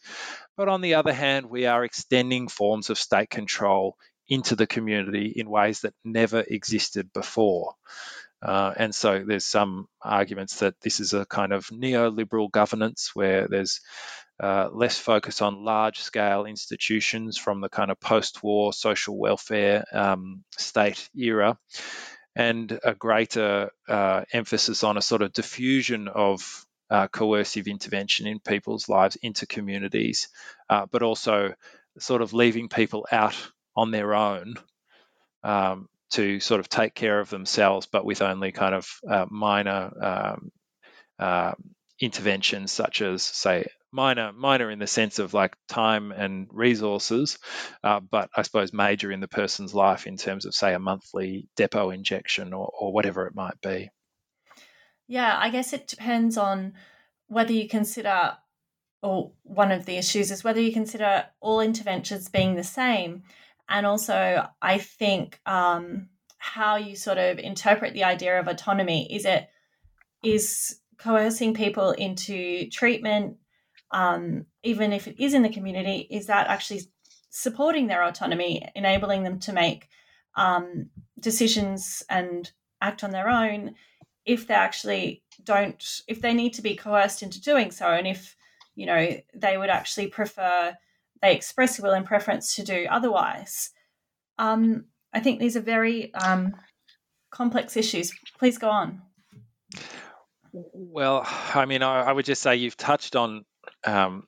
[0.57, 3.97] But on the other hand, we are extending forms of state control
[4.29, 7.75] into the community in ways that never existed before.
[8.43, 13.47] Uh, and so there's some arguments that this is a kind of neoliberal governance where
[13.49, 13.81] there's
[14.43, 19.85] uh, less focus on large scale institutions from the kind of post war social welfare
[19.93, 21.59] um, state era,
[22.35, 28.41] and a greater uh, emphasis on a sort of diffusion of uh, coercive intervention in
[28.41, 30.29] people's lives into communities,
[30.71, 31.53] uh, but also
[31.99, 33.37] sort of leaving people out
[33.77, 34.55] on their own.
[35.43, 39.91] Um, to sort of take care of themselves, but with only kind of uh, minor
[40.03, 40.51] um,
[41.19, 41.53] uh,
[42.01, 47.39] interventions, such as, say, minor minor in the sense of like time and resources,
[47.83, 51.49] uh, but I suppose major in the person's life in terms of say a monthly
[51.57, 53.91] depot injection or, or whatever it might be.
[55.09, 56.75] Yeah, I guess it depends on
[57.27, 58.37] whether you consider,
[59.03, 63.25] or one of the issues is whether you consider all interventions being the same,
[63.71, 66.09] and also I think um,
[66.39, 69.13] how you sort of interpret the idea of autonomy.
[69.15, 69.49] Is it
[70.23, 73.39] is coercing people into treatment
[73.91, 76.83] um, even if it is in the community, is that actually
[77.31, 79.89] supporting their autonomy, enabling them to make
[80.37, 82.51] um, decisions and
[82.81, 83.75] act on their own
[84.25, 88.37] if they actually don't, if they need to be coerced into doing so, and if
[88.75, 90.77] you know they would actually prefer
[91.23, 93.71] they express a will and preference to do otherwise.
[94.39, 96.57] Um, I think these are very um,
[97.31, 98.13] complex issues.
[98.39, 99.03] Please go on.
[100.53, 103.45] Well, I mean, I, I, would just say you've touched on
[103.85, 104.27] um,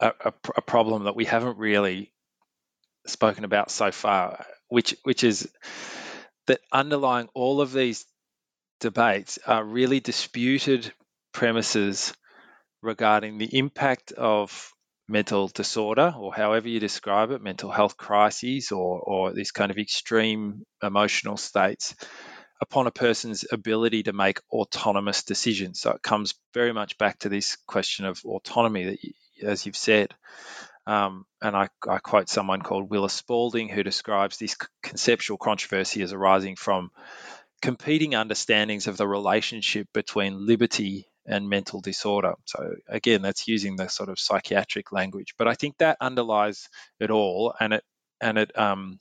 [0.00, 2.12] a, a, a, problem that we haven't really
[3.06, 5.50] spoken about so far, which which is
[6.46, 8.06] that underlying all of these
[8.80, 10.90] debates are really disputed
[11.32, 12.14] premises
[12.80, 14.72] regarding the impact of
[15.08, 19.78] mental disorder or however you describe it, mental health crises or, or these kind of
[19.78, 21.94] extreme emotional states
[22.60, 25.80] upon a person's ability to make autonomous decisions.
[25.80, 29.76] So it comes very much back to this question of autonomy that, you, as you've
[29.76, 30.14] said.
[30.86, 36.14] Um, and I, I, quote someone called Willis Spaulding who describes this conceptual controversy as
[36.14, 36.90] arising from
[37.60, 42.34] competing understandings of the relationship between liberty and mental disorder.
[42.46, 46.68] So again, that's using the sort of psychiatric language, but I think that underlies
[46.98, 47.84] it all, and it
[48.20, 48.98] and it um,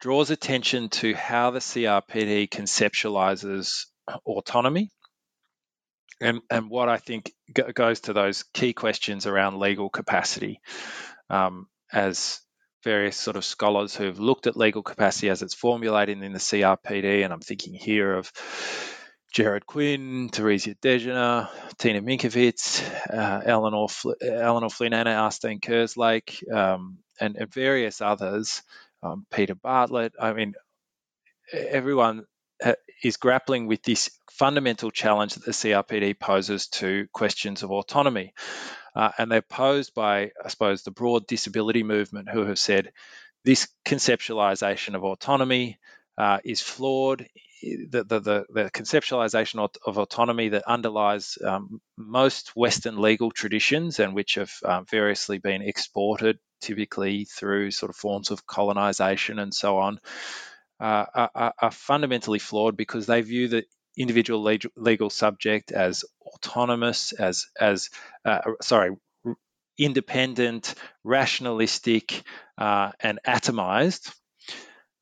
[0.00, 3.86] draws attention to how the CRPD conceptualizes
[4.26, 4.90] autonomy.
[6.22, 7.32] And, and what I think
[7.74, 10.60] goes to those key questions around legal capacity,
[11.30, 12.40] um, as
[12.84, 17.24] various sort of scholars who've looked at legal capacity as it's formulated in the CRPD,
[17.24, 18.30] and I'm thinking here of
[19.32, 27.36] Gerard Quinn, Theresia Degener, Tina Minkowitz, uh, Eilionóir, Fl- Eilionóir Flynn, Anna Arstein-Kerslake, um, and,
[27.36, 28.62] and, various others
[29.02, 30.14] um, Peter Bartlett.
[30.20, 30.54] I mean,
[31.52, 32.24] everyone
[33.02, 38.34] is grappling with this fundamental challenge that the CRPD poses to questions of autonomy.
[38.94, 42.92] Uh, and they're posed by, I suppose, the broad disability movement who have said
[43.44, 45.78] this conceptualization of autonomy
[46.20, 47.26] uh, is flawed.
[47.62, 54.14] The, the, the, the conceptualization of, autonomy that underlies um, most Western legal traditions and
[54.14, 59.78] which have um, variously been exported typically through sort of forms of colonization and so
[59.78, 59.98] on,
[60.78, 63.64] uh, are, are, fundamentally flawed because they view the
[63.96, 67.88] individual legal, legal subject as autonomous, as as
[68.26, 68.94] uh, sorry,
[69.78, 72.22] independent, rationalistic,
[72.58, 74.14] uh, and atomized.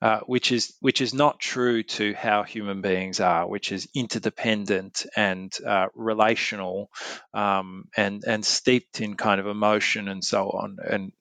[0.00, 5.06] Uh, which is which is not true to how human beings are, which is interdependent
[5.16, 6.88] and uh, relational,
[7.34, 10.76] um, and and steeped in kind of emotion and so on.
[10.88, 11.12] And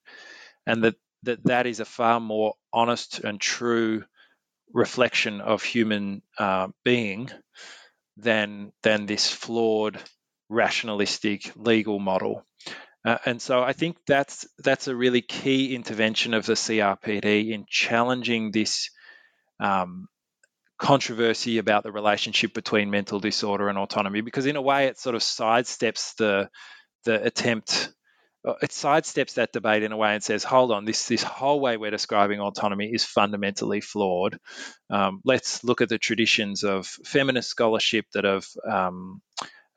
[0.67, 4.03] and that that, that is a far more honest and true
[4.73, 7.29] reflection of human uh, being
[8.17, 9.99] than than this flawed
[10.49, 12.45] rationalistic legal model.
[13.07, 17.65] Uh, and so I think that's that's a really key intervention of the CRPD in
[17.65, 18.89] challenging this
[19.61, 20.09] um,
[20.77, 25.15] controversy about the relationship between mental disorder and autonomy, because in a way it sort
[25.15, 26.49] of sidesteps the
[27.05, 27.93] the attempt
[28.45, 31.61] uh, it sidesteps that debate in a way and says, hold on, this, this whole
[31.61, 34.37] way we're describing autonomy is fundamentally flawed.
[34.89, 39.21] Um, let's look at the traditions of feminist scholarship that have um,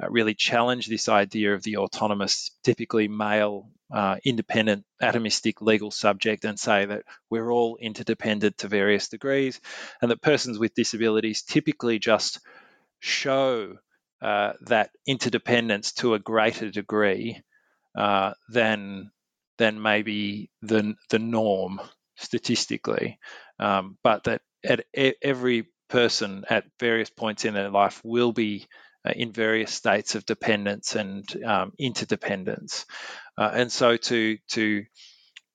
[0.02, 6.44] uh, really challenge this idea of the autonomous, typically male, uh, independent, atomistic legal subject
[6.44, 9.60] and say that we're all interdependent to various degrees
[10.00, 12.40] and that persons with disabilities typically just
[13.00, 13.76] show
[14.22, 17.42] uh, that interdependence to a greater degree
[17.96, 19.10] uh, than
[19.58, 21.80] than maybe the the norm
[22.16, 23.18] statistically,
[23.58, 24.84] um, but that at
[25.22, 28.66] every person at various points in their life will be
[29.04, 32.86] in various states of dependence and um, interdependence,
[33.38, 34.84] uh, and so to to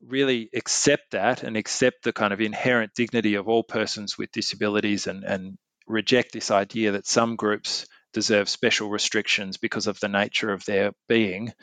[0.02, 5.08] really accept that and accept the kind of inherent dignity of all persons with disabilities
[5.08, 10.52] and and reject this idea that some groups deserve special restrictions because of the nature
[10.52, 11.54] of their being,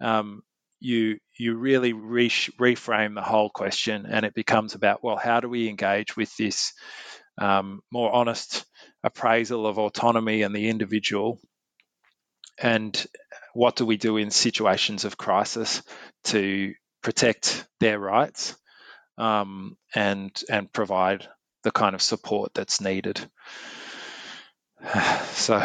[0.00, 0.42] um,
[0.78, 5.48] you you really re- reframe the whole question, and it becomes about well, how do
[5.48, 6.74] we engage with this
[7.38, 8.64] um, more honest
[9.02, 11.40] appraisal of autonomy and the individual,
[12.58, 13.06] and
[13.52, 15.82] what do we do in situations of crisis
[16.24, 18.56] to protect their rights
[19.18, 21.28] um, and and provide
[21.62, 23.20] the kind of support that's needed.
[25.34, 25.56] So,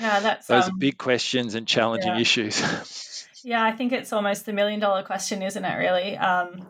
[0.00, 2.20] yeah, that's those um, are big questions and challenging yeah.
[2.20, 3.28] issues.
[3.44, 5.76] yeah, I think it's almost the million dollar question, isn't it?
[5.76, 6.66] Really, um,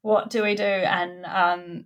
[0.00, 0.64] what do we do?
[0.64, 1.84] And um,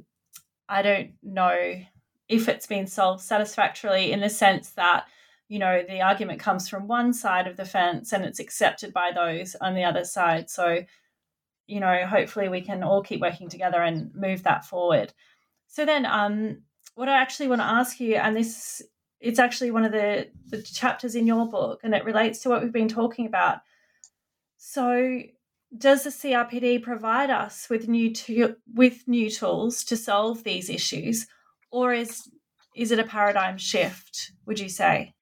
[0.68, 1.80] I don't know
[2.28, 5.06] if it's been solved satisfactorily in the sense that
[5.48, 9.12] you know the argument comes from one side of the fence and it's accepted by
[9.14, 10.50] those on the other side.
[10.50, 10.84] So,
[11.66, 15.12] you know, hopefully we can all keep working together and move that forward.
[15.68, 16.62] So then, um,
[16.94, 18.82] what I actually want to ask you, and this
[19.20, 22.62] it's actually one of the, the chapters in your book, and it relates to what
[22.62, 23.60] we've been talking about.
[24.56, 25.20] So,
[25.76, 28.12] does the CRPD provide us with new
[28.74, 31.26] with new tools to solve these issues,
[31.70, 32.30] or is
[32.74, 34.32] is it a paradigm shift?
[34.46, 35.14] Would you say?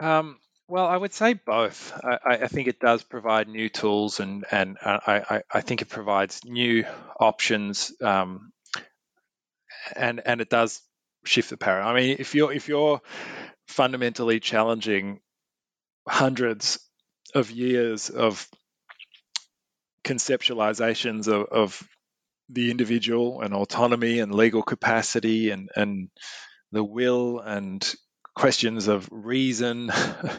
[0.00, 0.38] Um,
[0.68, 1.92] well, I would say both.
[2.04, 6.44] I, I, think it does provide new tools, and and I, I, think it provides
[6.44, 6.84] new
[7.18, 8.52] options um,
[9.96, 10.82] and and it does
[11.24, 11.96] shift the paradigm.
[11.96, 13.00] I mean, if you're if you're
[13.66, 15.20] fundamentally challenging
[16.06, 16.78] hundreds
[17.34, 18.48] of years of
[20.08, 21.88] conceptualizations of, of
[22.48, 26.08] the individual and autonomy and legal capacity and and
[26.72, 27.94] the will and
[28.34, 29.90] questions of reason,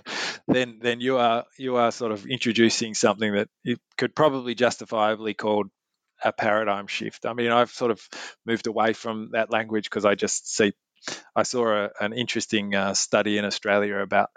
[0.48, 5.36] then then you are you are sort of introducing something that you could probably justifiably
[5.36, 5.68] called
[6.24, 7.26] a paradigm shift.
[7.26, 8.02] I mean, I've sort of
[8.46, 10.74] moved away from that language because I just see.
[11.34, 14.30] I saw a, an interesting uh, study in Australia about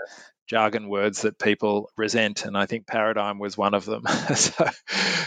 [0.49, 4.05] jargon words that people resent, and I think paradigm was one of them.
[4.34, 4.68] so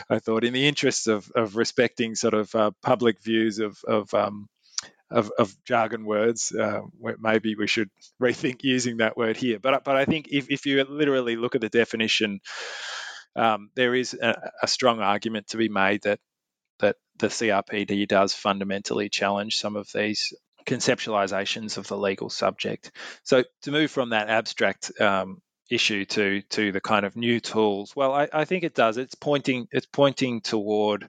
[0.10, 4.14] I thought, in the interests of, of respecting sort of uh, public views of of,
[4.14, 4.48] um,
[5.10, 6.82] of, of jargon words, uh,
[7.20, 7.90] maybe we should
[8.22, 9.60] rethink using that word here.
[9.60, 12.40] But but I think if, if you literally look at the definition,
[13.36, 16.20] um, there is a, a strong argument to be made that
[16.80, 20.34] that the CRPD does fundamentally challenge some of these
[20.66, 22.92] conceptualizations of the legal subject.
[23.24, 27.96] So to move from that abstract um, issue to to the kind of new tools,
[27.96, 28.98] well, I, I think it does.
[28.98, 31.08] It's pointing it's pointing toward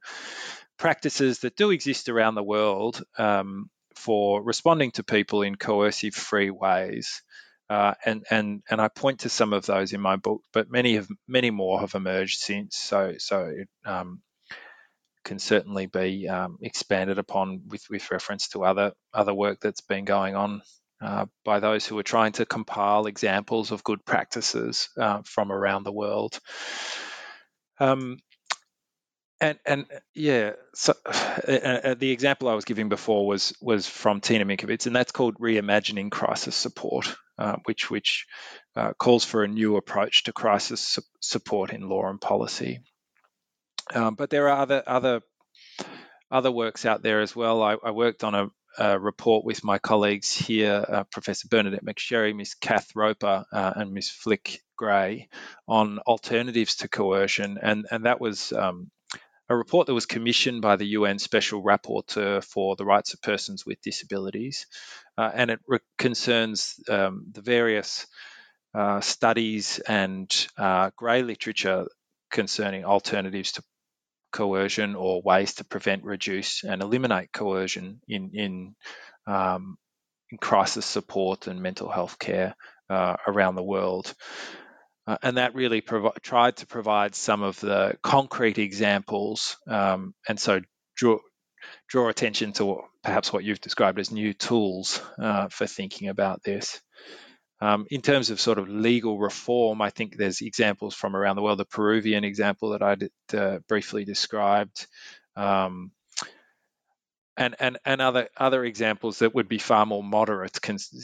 [0.78, 6.50] practices that do exist around the world um, for responding to people in coercive free
[6.50, 7.22] ways.
[7.68, 10.94] Uh, and and and I point to some of those in my book, but many
[10.94, 12.76] have many more have emerged since.
[12.76, 13.52] So so
[13.84, 14.22] um,
[15.26, 20.04] can certainly be um, expanded upon with, with reference to other other work that's been
[20.04, 20.62] going on
[21.02, 25.82] uh, by those who are trying to compile examples of good practices uh, from around
[25.82, 26.38] the world.
[27.80, 28.18] Um,
[29.40, 34.44] and and yeah, so uh, the example I was giving before was was from Tina
[34.44, 38.26] Minkowitz, and that's called reimagining crisis support, uh, which which
[38.76, 42.80] uh, calls for a new approach to crisis su- support in law and policy.
[43.94, 45.20] Um, but there are other other
[46.30, 47.62] other works out there as well.
[47.62, 52.34] I, I worked on a, a, report with my colleagues here, uh, Professor Bernadette McSherry,
[52.34, 55.28] Miss Cath Roper, uh, and Miss Flick Grey,
[55.68, 58.52] on alternatives to coercion, and and that was.
[58.52, 58.90] Um,
[59.48, 63.64] a report that was commissioned by the UN Special Rapporteur for the Rights of Persons
[63.64, 64.66] with Disabilities,
[65.16, 68.08] uh, and it re- concerns um, the various
[68.74, 71.86] uh, studies and uh, grey literature
[72.28, 73.62] concerning alternatives to
[74.36, 78.74] coercion or ways to prevent, reduce, and eliminate coercion in in,
[79.26, 79.76] um,
[80.30, 82.54] in crisis support and mental health care
[82.90, 84.14] uh, around the world.
[85.06, 90.38] Uh, and that really provi- tried to provide some of the concrete examples, um, and
[90.38, 90.60] so
[90.96, 91.18] draw
[91.88, 96.80] draw attention to perhaps what you've described as new tools uh, for thinking about this.
[97.60, 101.42] Um, in terms of sort of legal reform, I think there's examples from around the
[101.42, 101.58] world.
[101.58, 104.86] The Peruvian example that I uh, briefly described,
[105.36, 105.92] um,
[107.36, 110.58] and and and other other examples that would be far more moderate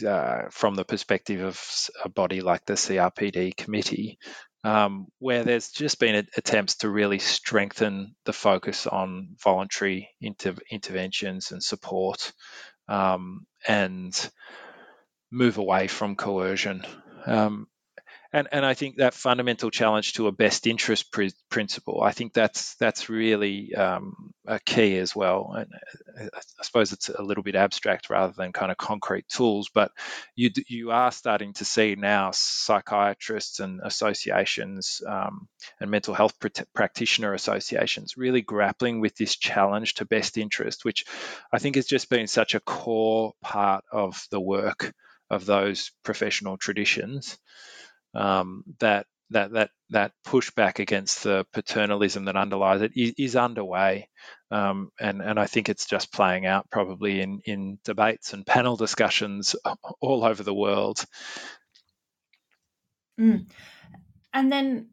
[0.06, 1.62] uh, from the perspective of
[2.04, 4.18] a body like the CRPD committee,
[4.64, 11.50] um, where there's just been attempts to really strengthen the focus on voluntary inter- interventions
[11.52, 12.32] and support,
[12.88, 14.30] um, and
[15.32, 16.84] move away from coercion.
[17.26, 17.66] Um,
[18.34, 22.32] and and I think that fundamental challenge to a best interest pr- principle, I think
[22.32, 25.52] that's that's really um, a key as well.
[25.54, 25.68] And
[26.18, 29.92] uh, I suppose it's a little bit abstract rather than kind of concrete tools, but
[30.34, 35.46] you you are starting to see now psychiatrists and associations um,
[35.78, 41.04] and mental health pr- practitioner associations really grappling with this challenge to best interest, which
[41.52, 44.94] I think has just been such a core part of the work
[45.32, 47.38] of those professional traditions
[48.14, 54.08] um, that that that that pushback against the paternalism that underlies it is, is underway,
[54.50, 58.76] um, and and I think it's just playing out probably in in debates and panel
[58.76, 59.56] discussions
[60.00, 61.02] all over the world.
[63.18, 63.50] Mm.
[64.34, 64.88] And then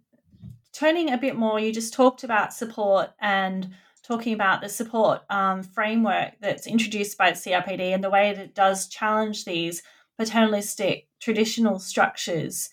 [0.73, 3.73] turning a bit more, you just talked about support and
[4.03, 8.41] talking about the support um, framework that's introduced by the CRPD and the way that
[8.41, 9.83] it does challenge these
[10.20, 12.70] paternalistic traditional structures.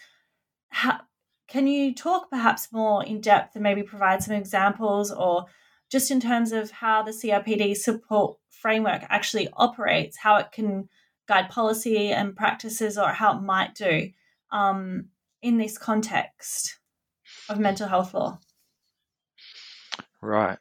[0.69, 1.01] How,
[1.47, 5.47] can you talk perhaps more in depth and maybe provide some examples or
[5.89, 10.89] just in terms of how the CRPD support framework actually operates, how it can
[11.29, 14.11] guide policy and practices or how it might do
[14.51, 15.07] um,
[15.41, 16.81] in this context
[17.49, 18.41] of mental health law?
[20.21, 20.59] Right.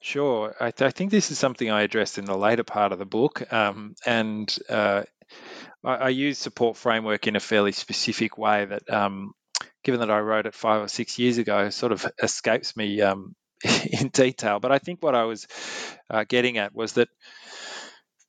[0.00, 0.52] Sure.
[0.58, 3.06] I, th- I, think this is something I addressed in the later part of the
[3.06, 3.52] book.
[3.52, 5.02] Um, and uh,
[5.84, 9.32] I, I, use support framework in a fairly specific way that, um,
[9.84, 13.34] given that I wrote it five or six years ago, sort of escapes me um,
[14.00, 14.60] in detail.
[14.60, 15.46] But I think what I was
[16.10, 17.08] uh, getting at was that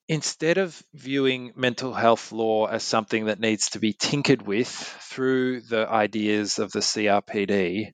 [0.07, 5.61] instead of viewing mental health law as something that needs to be tinkered with through
[5.61, 7.91] the ideas of the CRPD,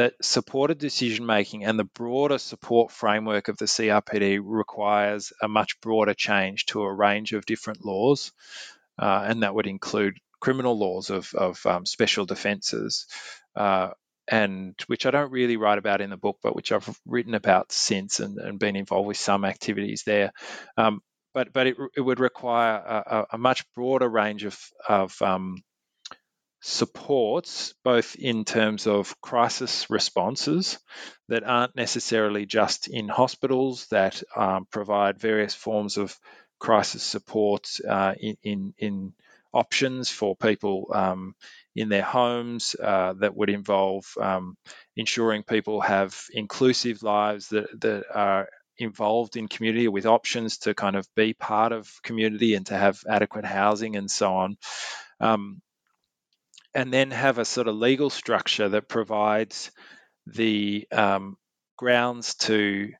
[0.00, 5.78] that supported decision making and the broader support framework of the CRPD requires a much
[5.82, 8.32] broader change to a range of different laws,
[8.98, 13.06] uh, and that would include criminal laws of, of um, special defences,
[13.54, 13.90] uh,
[14.26, 17.70] and which I don't really write about in the book, but which I've written about
[17.70, 20.32] since and, and been involved with some activities there.
[20.78, 21.02] Um,
[21.34, 25.58] but but it, it would require a, a, much broader range of, of um,
[26.60, 30.78] supports, both in terms of crisis responses
[31.28, 36.18] that aren't necessarily just in hospitals, that um, provide various forms of
[36.58, 39.12] crisis support uh, in, in, in,
[39.52, 41.34] options for people um,
[41.74, 44.56] in their homes uh, that would involve um,
[44.96, 48.48] ensuring people have inclusive lives that, that are
[48.78, 53.00] involved in community with options to kind of be part of community and to have
[53.08, 54.56] adequate housing and so on.
[55.18, 55.60] Um,
[56.74, 59.70] and then have a sort of legal structure that provides
[60.26, 61.36] the um,
[61.76, 62.92] grounds to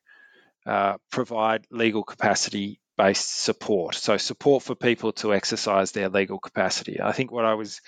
[0.65, 3.95] uh, provide legal capacity based support.
[3.95, 6.99] So, support for people to exercise their legal capacity.
[7.01, 7.81] I think what I was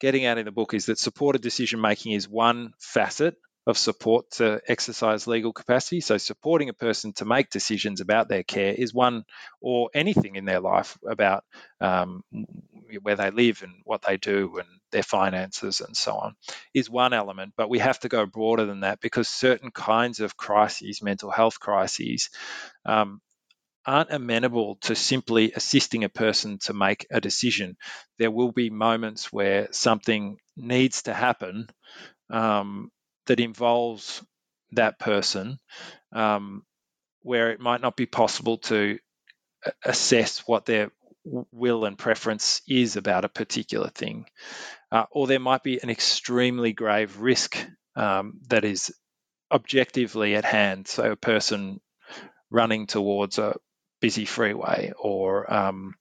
[0.00, 4.30] getting at in the book is that supported decision making is one facet of support
[4.32, 6.00] to exercise legal capacity.
[6.00, 9.24] So, supporting a person to make decisions about their care is one,
[9.60, 11.44] or anything in their life about
[11.80, 12.24] um,
[13.02, 16.36] where they live and what they do and their finances and so on,
[16.74, 17.54] is one element.
[17.56, 21.60] But we have to go broader than that because certain kinds of crises, mental health
[21.60, 22.30] crises,
[22.84, 23.20] um,
[23.84, 27.76] aren't amenable to simply assisting a person to make a decision.
[28.18, 31.68] There will be moments where something needs to happen
[32.30, 32.90] um,
[33.26, 34.24] that involves
[34.72, 35.58] that person
[36.12, 36.64] um,
[37.22, 38.98] where it might not be possible to
[39.84, 40.90] assess what their
[41.24, 44.26] will and preference is about a particular thing.
[44.90, 47.56] Uh, or there might be an extremely grave risk
[47.96, 48.92] um, that is
[49.50, 50.88] objectively at hand.
[50.88, 51.80] So, a person
[52.50, 53.56] running towards a
[54.00, 55.94] busy freeway or um,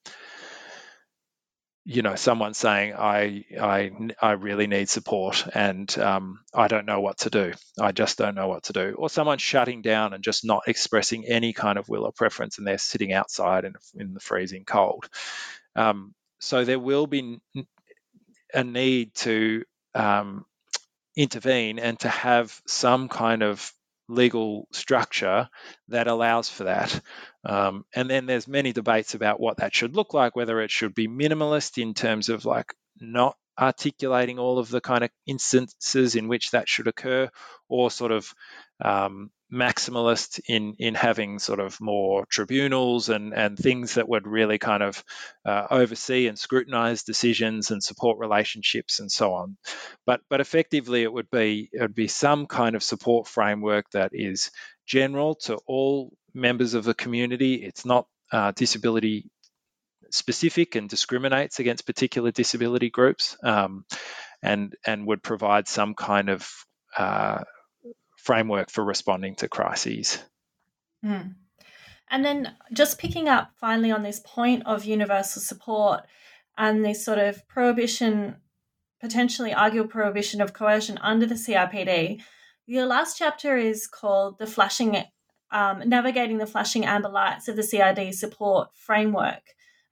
[1.84, 7.02] you know someone saying I I I really need support and um, I don't know
[7.02, 7.54] what to do.
[7.80, 8.96] I just don't know what to do.
[8.98, 12.68] Or someone shutting down and just not expressing any kind of will or preference, and
[12.68, 15.10] they're sitting outside in, in the freezing cold.
[15.76, 17.40] Um, so there will be
[18.54, 19.64] a need to
[19.96, 20.46] um,
[21.16, 23.74] intervene and to have some kind of
[24.12, 25.50] legal structure
[25.88, 27.02] that allows for that.
[27.44, 30.94] Um, and then there's many debates about what that should look like, whether it should
[30.94, 36.28] be minimalist in terms of like not articulating all of the kind of instances in
[36.28, 37.30] which that should occur,
[37.70, 38.34] or sort of
[38.84, 44.58] um, maximalist in in having sort of more tribunals and and things that would really
[44.58, 45.04] kind of
[45.46, 49.58] uh, oversee and scrutinize decisions and support relationships and so on.
[50.06, 54.12] But but effectively, it would be it would be some kind of support framework that
[54.14, 54.52] is
[54.86, 57.56] general to all members of the community.
[57.56, 59.30] It's not uh, disability
[60.12, 63.86] specific and discriminates against particular disability groups, um,
[64.42, 66.50] and and would provide some kind of
[66.98, 67.44] uh,
[68.24, 70.24] framework for responding to crises.
[71.04, 71.36] Mm.
[72.10, 76.02] And then just picking up finally on this point of universal support
[76.58, 78.36] and this sort of prohibition,
[79.00, 82.22] potentially arguable prohibition of coercion under the CRPD,
[82.66, 85.04] your last chapter is called The Flashing,
[85.52, 89.42] um, Navigating the Flashing Amber Lights of the CRPD Support Framework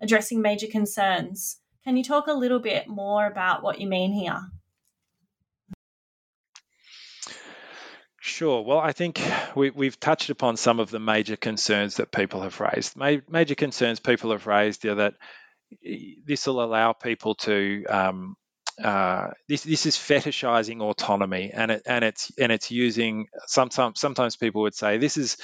[0.01, 1.59] addressing major concerns.
[1.83, 4.39] Can you talk a little bit more about what you mean here?
[8.29, 8.61] Sure.
[8.63, 9.19] Well, I think
[9.55, 12.95] we, have touched upon some of the major concerns that people have raised.
[12.95, 15.15] major concerns people have raised are that
[16.25, 18.35] this will allow people to um,
[18.81, 24.37] uh, this this is fetishizing autonomy, and it and it's and it's using sometimes sometimes
[24.37, 25.37] people would say this is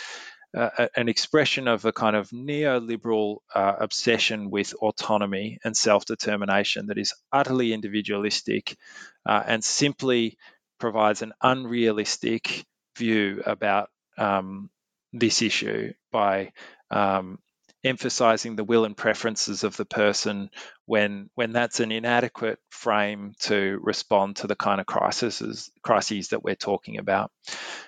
[0.56, 6.86] uh, an expression of a kind of neoliberal uh, obsession with autonomy and self determination
[6.86, 8.78] that is utterly individualistic
[9.26, 10.38] uh, and simply
[10.80, 12.66] provides an unrealistic
[12.98, 14.70] view about um,
[15.14, 16.52] this issue by
[16.92, 17.40] um,
[17.86, 20.50] emphasizing the will and preferences of the person
[20.86, 26.44] when when that's an inadequate frame to respond to the kind of crises crises that
[26.44, 27.32] we're talking about.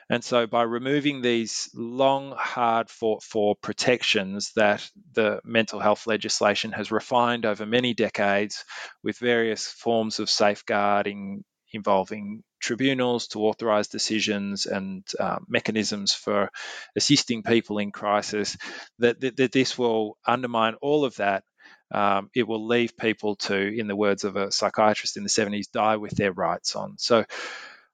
[0.09, 6.71] And so by removing these long hard fought for protections that the mental health legislation
[6.73, 8.63] has refined over many decades
[9.03, 11.43] with various forms of safeguarding
[11.73, 16.49] involving tribunals to authorize decisions and uh, mechanisms for
[16.95, 18.57] assisting people in crisis,
[18.99, 21.43] that, that, that this will undermine all of that.
[21.89, 25.71] Um, it will leave people to, in the words of a psychiatrist in the 70s,
[25.71, 26.97] die with their rights on.
[26.97, 27.23] So,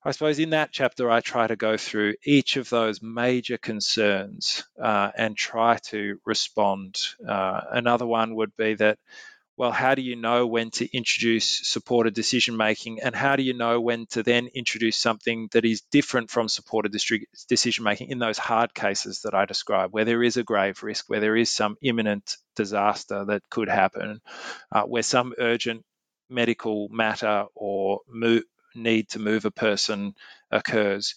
[0.05, 4.65] I suppose in that chapter, I try to go through each of those major concerns
[4.81, 6.99] uh, and try to respond.
[7.25, 8.97] Uh, another one would be that
[9.55, 13.01] well, how do you know when to introduce supported decision making?
[13.01, 16.91] And how do you know when to then introduce something that is different from supported
[17.47, 21.05] decision making in those hard cases that I described, where there is a grave risk,
[21.07, 24.21] where there is some imminent disaster that could happen,
[24.71, 25.83] uh, where some urgent
[26.29, 28.43] medical matter or move,
[28.73, 30.15] need to move a person
[30.49, 31.13] occurs?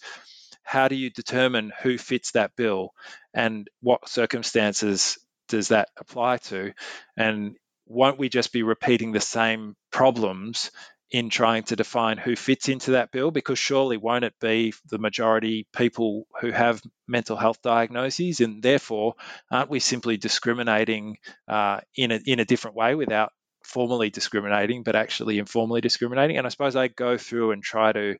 [0.61, 2.91] How do you determine who fits that bill
[3.33, 5.17] and what circumstances
[5.47, 6.73] does that apply to?
[7.15, 7.55] And
[7.87, 10.71] won't we just be repeating the same problems
[11.09, 13.31] in trying to define who fits into that bill?
[13.31, 19.15] Because surely won't it be the majority people who have mental health diagnoses, and therefore
[19.49, 21.17] aren't we simply discriminating
[21.47, 23.31] uh, in a in a different way without
[23.63, 26.37] formally discriminating, but actually informally discriminating?
[26.37, 28.15] And I suppose I go through and try to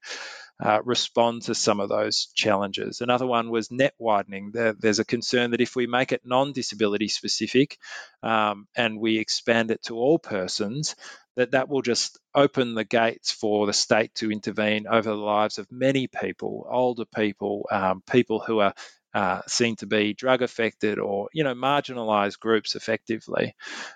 [0.63, 3.01] uh, respond to some of those challenges.
[3.01, 4.51] Another one was net widening.
[4.53, 7.77] There, there's a concern that if we make it non disability specific
[8.23, 10.95] um, and we expand it to all persons,
[11.35, 15.59] that that will just open the gates for the state to intervene over the lives
[15.59, 18.73] of many people, older people, um, people who are
[19.13, 23.55] uh, seen to be drug affected or you know marginalized groups effectively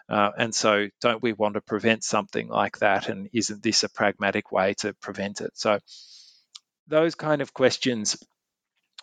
[0.10, 3.90] uh, and so don't we want to prevent something like that and isn't this a
[3.90, 5.78] pragmatic way to prevent it so
[6.88, 8.18] those kind of questions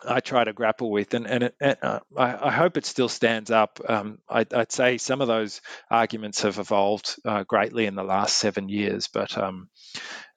[0.07, 3.51] I try to grapple with, and, and, it, uh, I, I, hope it still stands
[3.51, 3.81] up.
[3.87, 5.61] Um, I, would say some of those
[5.91, 9.69] arguments have evolved uh, greatly in the last seven years, but um,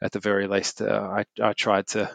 [0.02, 0.86] at the very least, uh,
[1.18, 2.10] I, I, tried to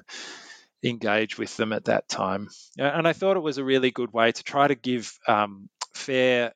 [0.84, 2.50] engage with them at that time.
[2.78, 6.54] And I thought it was a really good way to try to give um, fair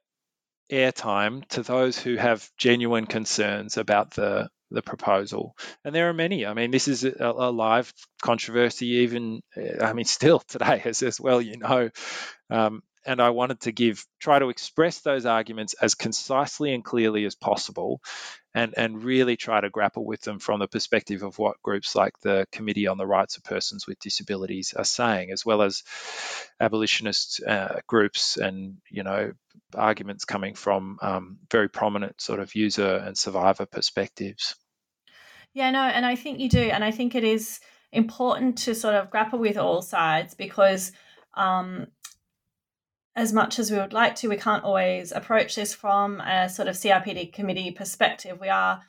[0.72, 5.56] airtime to those who have genuine concerns about the the proposal.
[5.84, 6.46] And there are many.
[6.46, 11.04] I mean, this is a, a live controversy, even, uh, I mean, still today, as,
[11.04, 11.90] as well, you know.
[12.50, 17.26] Um, and I wanted to give, try to express those arguments as concisely and clearly
[17.26, 18.02] as possible,
[18.54, 22.20] and, and really try to grapple with them from the perspective of what groups like
[22.20, 25.84] the Committee on the Rights of Persons with Disabilities are saying, as well as
[26.60, 29.32] abolitionist uh, groups and, you know,
[29.76, 34.56] arguments coming from um, very prominent sort of user and survivor perspectives.
[35.54, 37.60] Yeah, no, and I think you do, and I think it is
[37.92, 40.92] important to sort of grapple with all sides because
[41.36, 41.88] um,
[43.16, 46.68] as much as we would like to, we can't always approach this from a sort
[46.68, 48.40] of CRPD committee perspective.
[48.40, 48.82] We are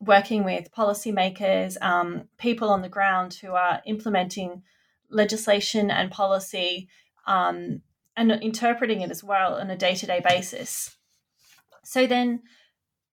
[0.00, 4.62] working with policymakers, um, people on the ground who are implementing
[5.10, 6.88] legislation and policy
[7.26, 7.82] um,
[8.16, 10.96] and interpreting it as well on a day to day basis.
[11.82, 12.42] So, then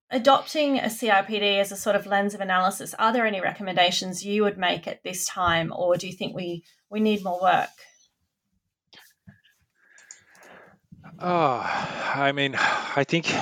[0.10, 4.44] adopting a CRPD as a sort of lens of analysis, are there any recommendations you
[4.44, 7.70] would make at this time, or do you think we, we need more work?
[11.20, 11.60] Oh,
[12.16, 13.34] I mean, I think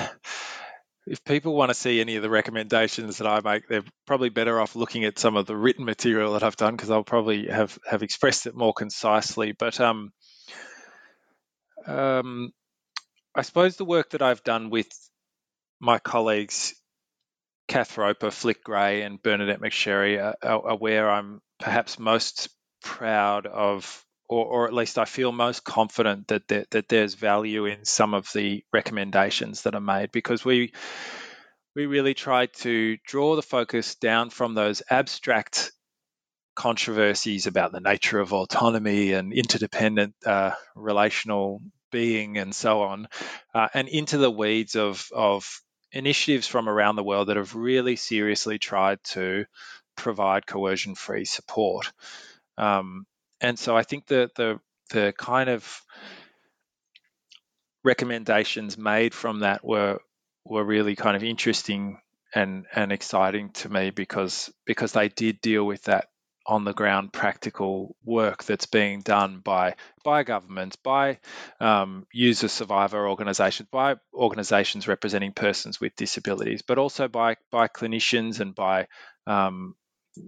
[1.07, 4.59] if people want to see any of the recommendations that I make, they're probably better
[4.59, 7.77] off looking at some of the written material that I've done because I'll probably have
[7.85, 9.51] have expressed it more concisely.
[9.51, 10.13] But um,
[11.85, 12.51] um,
[13.35, 14.87] I suppose the work that I've done with
[15.81, 16.73] my colleagues,
[17.67, 22.47] Cath Roper, Flick Grey, and Bernadette McSherry, are, are where I'm perhaps most
[22.81, 27.65] proud of or, or at least I feel most confident that there, that there's value
[27.65, 30.73] in some of the recommendations that are made because we
[31.75, 35.71] we really try to draw the focus down from those abstract
[36.55, 41.61] controversies about the nature of autonomy and interdependent uh, relational
[41.91, 43.07] being and so on,
[43.53, 45.61] uh, and into the weeds of of
[45.91, 49.45] initiatives from around the world that have really seriously tried to
[49.95, 51.91] provide coercion-free support.
[52.57, 53.05] Um,
[53.41, 54.59] and so I think the the
[54.91, 55.81] the kind of
[57.83, 59.99] recommendations made from that were
[60.43, 61.99] were really kind of interesting
[62.33, 66.07] and and exciting to me because because they did deal with that
[66.47, 71.19] on the ground practical work that's being done by by governments, by
[71.59, 78.39] um, user survivor organisations, by organisations representing persons with disabilities, but also by by clinicians
[78.39, 78.87] and by
[79.25, 79.75] um,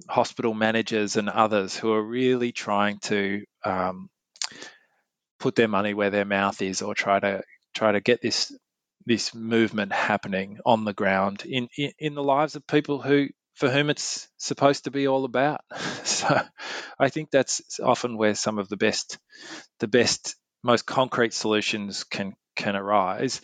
[0.10, 4.10] hospital managers and others who are really trying to um,
[5.40, 7.42] put their money where their mouth is or try to
[7.74, 8.52] try to get this
[9.06, 13.70] this movement happening on the ground in, in, in the lives of people who for
[13.70, 15.62] whom it's supposed to be all about.
[16.08, 16.42] So
[16.98, 19.20] I think that's often where some of the best
[19.80, 23.42] the best most concrete solutions can can arise.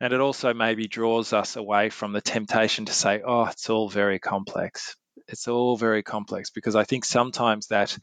[0.00, 3.88] And it also maybe draws us away from the temptation to say, oh, it's all
[3.88, 4.96] very complex
[5.28, 7.96] it's all very complex because I think sometimes that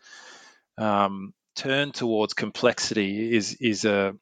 [0.77, 4.13] um, turn towards complexity is is a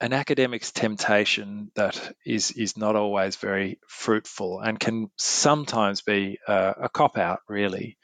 [0.00, 6.74] an academic's temptation that is is not always very fruitful and can sometimes be a,
[6.82, 7.98] a cop out really.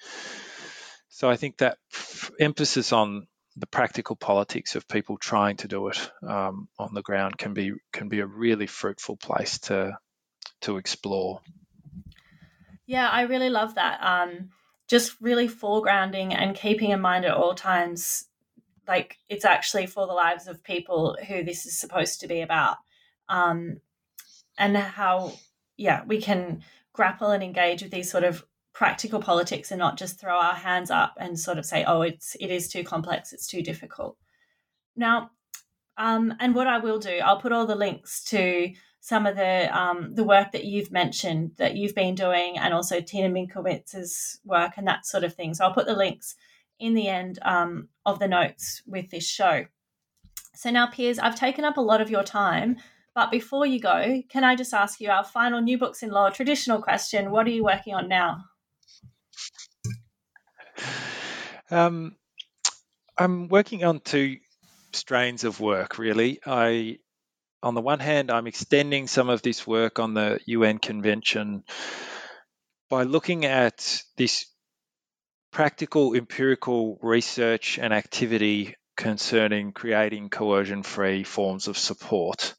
[1.08, 5.86] So I think that f- emphasis on the practical politics of people trying to do
[5.86, 9.96] it um, on the ground can be can be a really fruitful place to
[10.62, 11.40] to explore.
[12.86, 14.02] Yeah, I really love that.
[14.02, 14.50] Um,
[14.88, 18.26] just really foregrounding and keeping in mind at all times,
[18.86, 22.76] like it's actually for the lives of people who this is supposed to be about,
[23.28, 23.80] um,
[24.58, 25.32] and how
[25.76, 26.62] yeah we can
[26.92, 30.90] grapple and engage with these sort of practical politics and not just throw our hands
[30.90, 34.16] up and sort of say, oh, it's it is too complex, it's too difficult.
[34.96, 35.30] Now,
[35.96, 38.72] um, and what I will do, I'll put all the links to
[39.04, 43.02] some of the um, the work that you've mentioned that you've been doing, and also
[43.02, 45.52] Tina Minkowitz's work and that sort of thing.
[45.52, 46.36] So I'll put the links
[46.80, 49.66] in the end um, of the notes with this show.
[50.54, 52.78] So now, Piers, I've taken up a lot of your time,
[53.14, 56.30] but before you go, can I just ask you our final new books in law
[56.30, 57.30] traditional question?
[57.30, 58.44] What are you working on now?
[61.70, 62.16] Um,
[63.18, 64.38] I'm working on two
[64.94, 65.98] strains of work.
[65.98, 67.00] Really, I
[67.64, 71.64] on the one hand, I'm extending some of this work on the UN Convention
[72.90, 74.46] by looking at this
[75.50, 82.54] practical empirical research and activity concerning creating coercion free forms of support.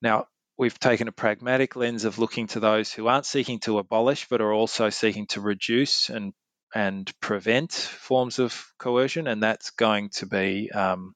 [0.00, 4.26] Now, we've taken a pragmatic lens of looking to those who aren't seeking to abolish
[4.28, 6.32] but are also seeking to reduce and
[6.74, 11.14] and prevent forms of coercion, and that's going to be um,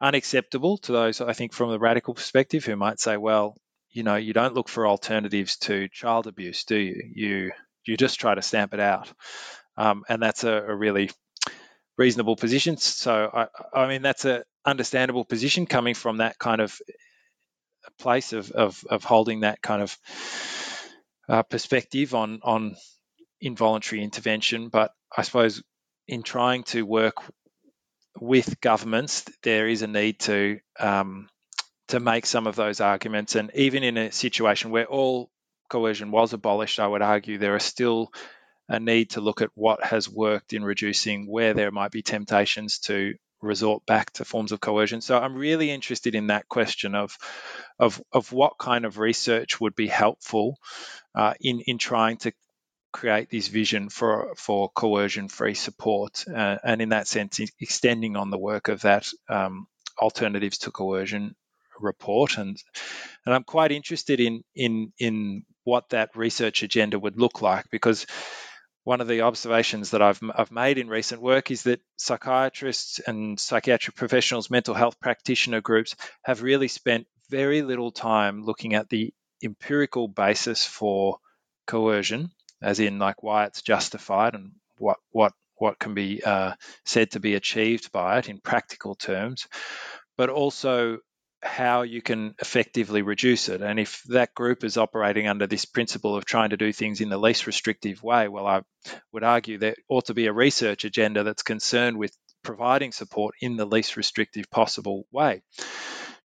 [0.00, 3.56] unacceptable to those, I think, from the radical perspective who might say, well,
[3.90, 7.02] you know, you don't look for alternatives to child abuse, do you?
[7.14, 7.52] You
[7.84, 9.10] you just try to stamp it out,
[9.76, 11.10] um, and that's a, a, really
[11.96, 12.76] reasonable position.
[12.76, 16.78] So I, I mean, that's a understandable position coming from that kind of
[17.98, 19.98] place of of, of holding that kind of
[21.28, 22.76] uh, perspective on on
[23.40, 24.68] involuntary intervention.
[24.68, 25.62] But I suppose
[26.06, 27.14] in trying to work
[28.20, 31.28] with governments, there is a need to um,
[31.88, 33.34] to make some of those arguments.
[33.34, 35.30] And even in a situation where all
[35.68, 38.12] coercion was abolished, I would argue there are still
[38.68, 42.78] a need to look at what has worked in reducing where there might be temptations
[42.80, 45.00] to resort back to forms of coercion.
[45.00, 47.16] So I'm really interested in that question of
[47.78, 50.58] of of what kind of research would be helpful
[51.14, 52.32] uh, in in trying to
[52.92, 58.30] create this vision for for coercion free support, uh, and in that sense, extending on
[58.30, 59.66] the work of that um,
[60.00, 61.34] alternatives to coercion
[61.80, 62.38] report.
[62.38, 62.56] And
[63.24, 68.06] and I'm quite interested in in in what that research agenda would look like because
[68.84, 73.38] one of the observations that I've, I've made in recent work is that psychiatrists and
[73.38, 79.12] psychiatric professionals, mental health practitioner groups have really spent very little time looking at the
[79.44, 81.18] empirical basis for
[81.66, 82.30] coercion,
[82.62, 86.54] as in like why it's justified and what what what can be uh,
[86.84, 89.48] said to be achieved by it in practical terms,
[90.16, 90.98] but also
[91.42, 93.60] how you can effectively reduce it.
[93.60, 97.10] And if that group is operating under this principle of trying to do things in
[97.10, 98.62] the least restrictive way, well, I
[99.12, 103.56] would argue there ought to be a research agenda that's concerned with providing support in
[103.56, 105.42] the least restrictive possible way.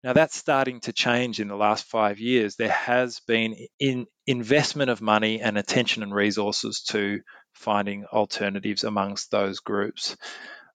[0.04, 2.56] Now that's starting to change in the last five years.
[2.56, 7.20] There has been in investment of money and attention and resources to
[7.52, 10.16] finding alternatives amongst those groups,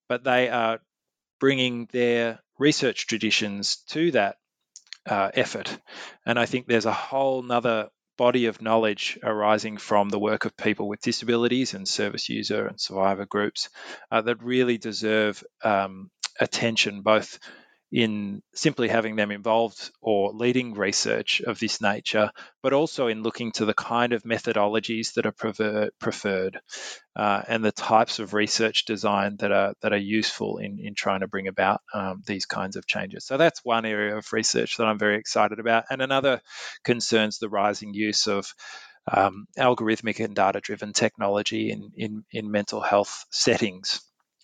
[0.08, 0.80] but they are
[1.40, 4.38] bringing their research traditions to that
[5.06, 5.78] uh, effort.
[6.26, 10.58] And I think there's a whole nother body of knowledge arising from the work of
[10.58, 13.70] people with disabilities and service user and survivor groups
[14.12, 16.10] uh, that really deserve um,
[16.40, 17.40] attention, both
[17.92, 22.32] in simply having them involved or leading research of this nature,
[22.62, 26.60] but also in looking to the kind of methodologies that are prefer, preferred
[27.16, 31.22] uh, and the types of research design that are that are useful in, in trying
[31.22, 33.26] to bring about um, these kinds of changes.
[33.26, 36.42] So that's one area of research that I'm very excited about, and another
[36.84, 38.54] concerns the rising use of
[39.10, 44.02] um, algorithmic and data-driven technology in, in, in mental health settings.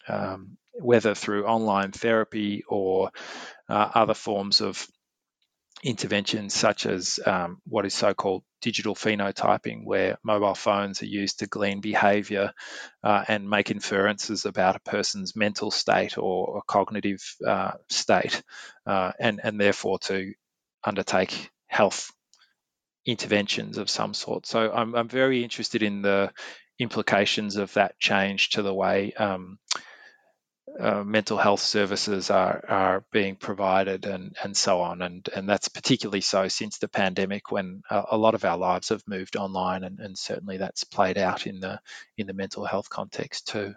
[0.07, 3.11] Um, whether through online therapy or
[3.69, 4.87] uh, other forms of
[5.83, 11.39] interventions, such as um, what is so called digital phenotyping, where mobile phones are used
[11.39, 12.53] to glean behavior
[13.03, 18.41] uh, and make inferences about a person's mental state or, cognitive uh, state,
[18.85, 20.33] uh, and, and therefore to
[20.83, 22.11] undertake health
[23.05, 24.45] interventions of some sort.
[24.45, 26.31] So I'm, I'm very interested in the
[26.79, 29.59] implications of that change to the way um,
[30.79, 35.01] uh, mental health services are are being provided and and so on.
[35.01, 38.89] And and that's particularly so since the pandemic when a, a lot of our lives
[38.89, 41.79] have moved online and, and certainly that's played out in the
[42.17, 43.75] in the mental health context too.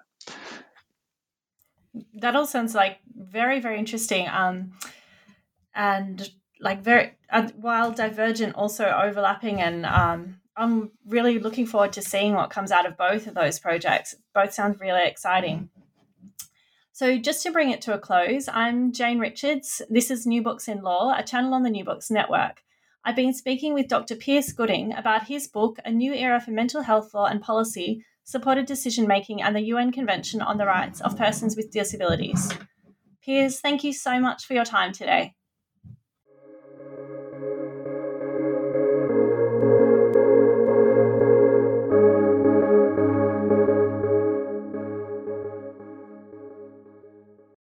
[2.15, 4.73] That all sounds like very very interesting um
[5.75, 6.31] and
[6.61, 12.35] like very uh, while divergent also overlapping and um i'm really looking forward to seeing
[12.35, 14.15] what comes out of both of those projects.
[14.35, 15.71] Both sound really exciting
[16.97, 19.83] so, just to bring it to a close, I'm Jane Richards.
[19.91, 22.63] This is New Books in Law, a channel on the New Books Network.
[23.05, 24.17] I've been speaking with Dr.
[24.17, 28.65] Piers Gooding about his book, A New Era for Mental Health Law and Policy Supported
[28.65, 32.51] Decision Making and the UN Convention on the Rights of Persons with Disabilities.
[33.23, 35.36] Piers, thank you so much for your time today.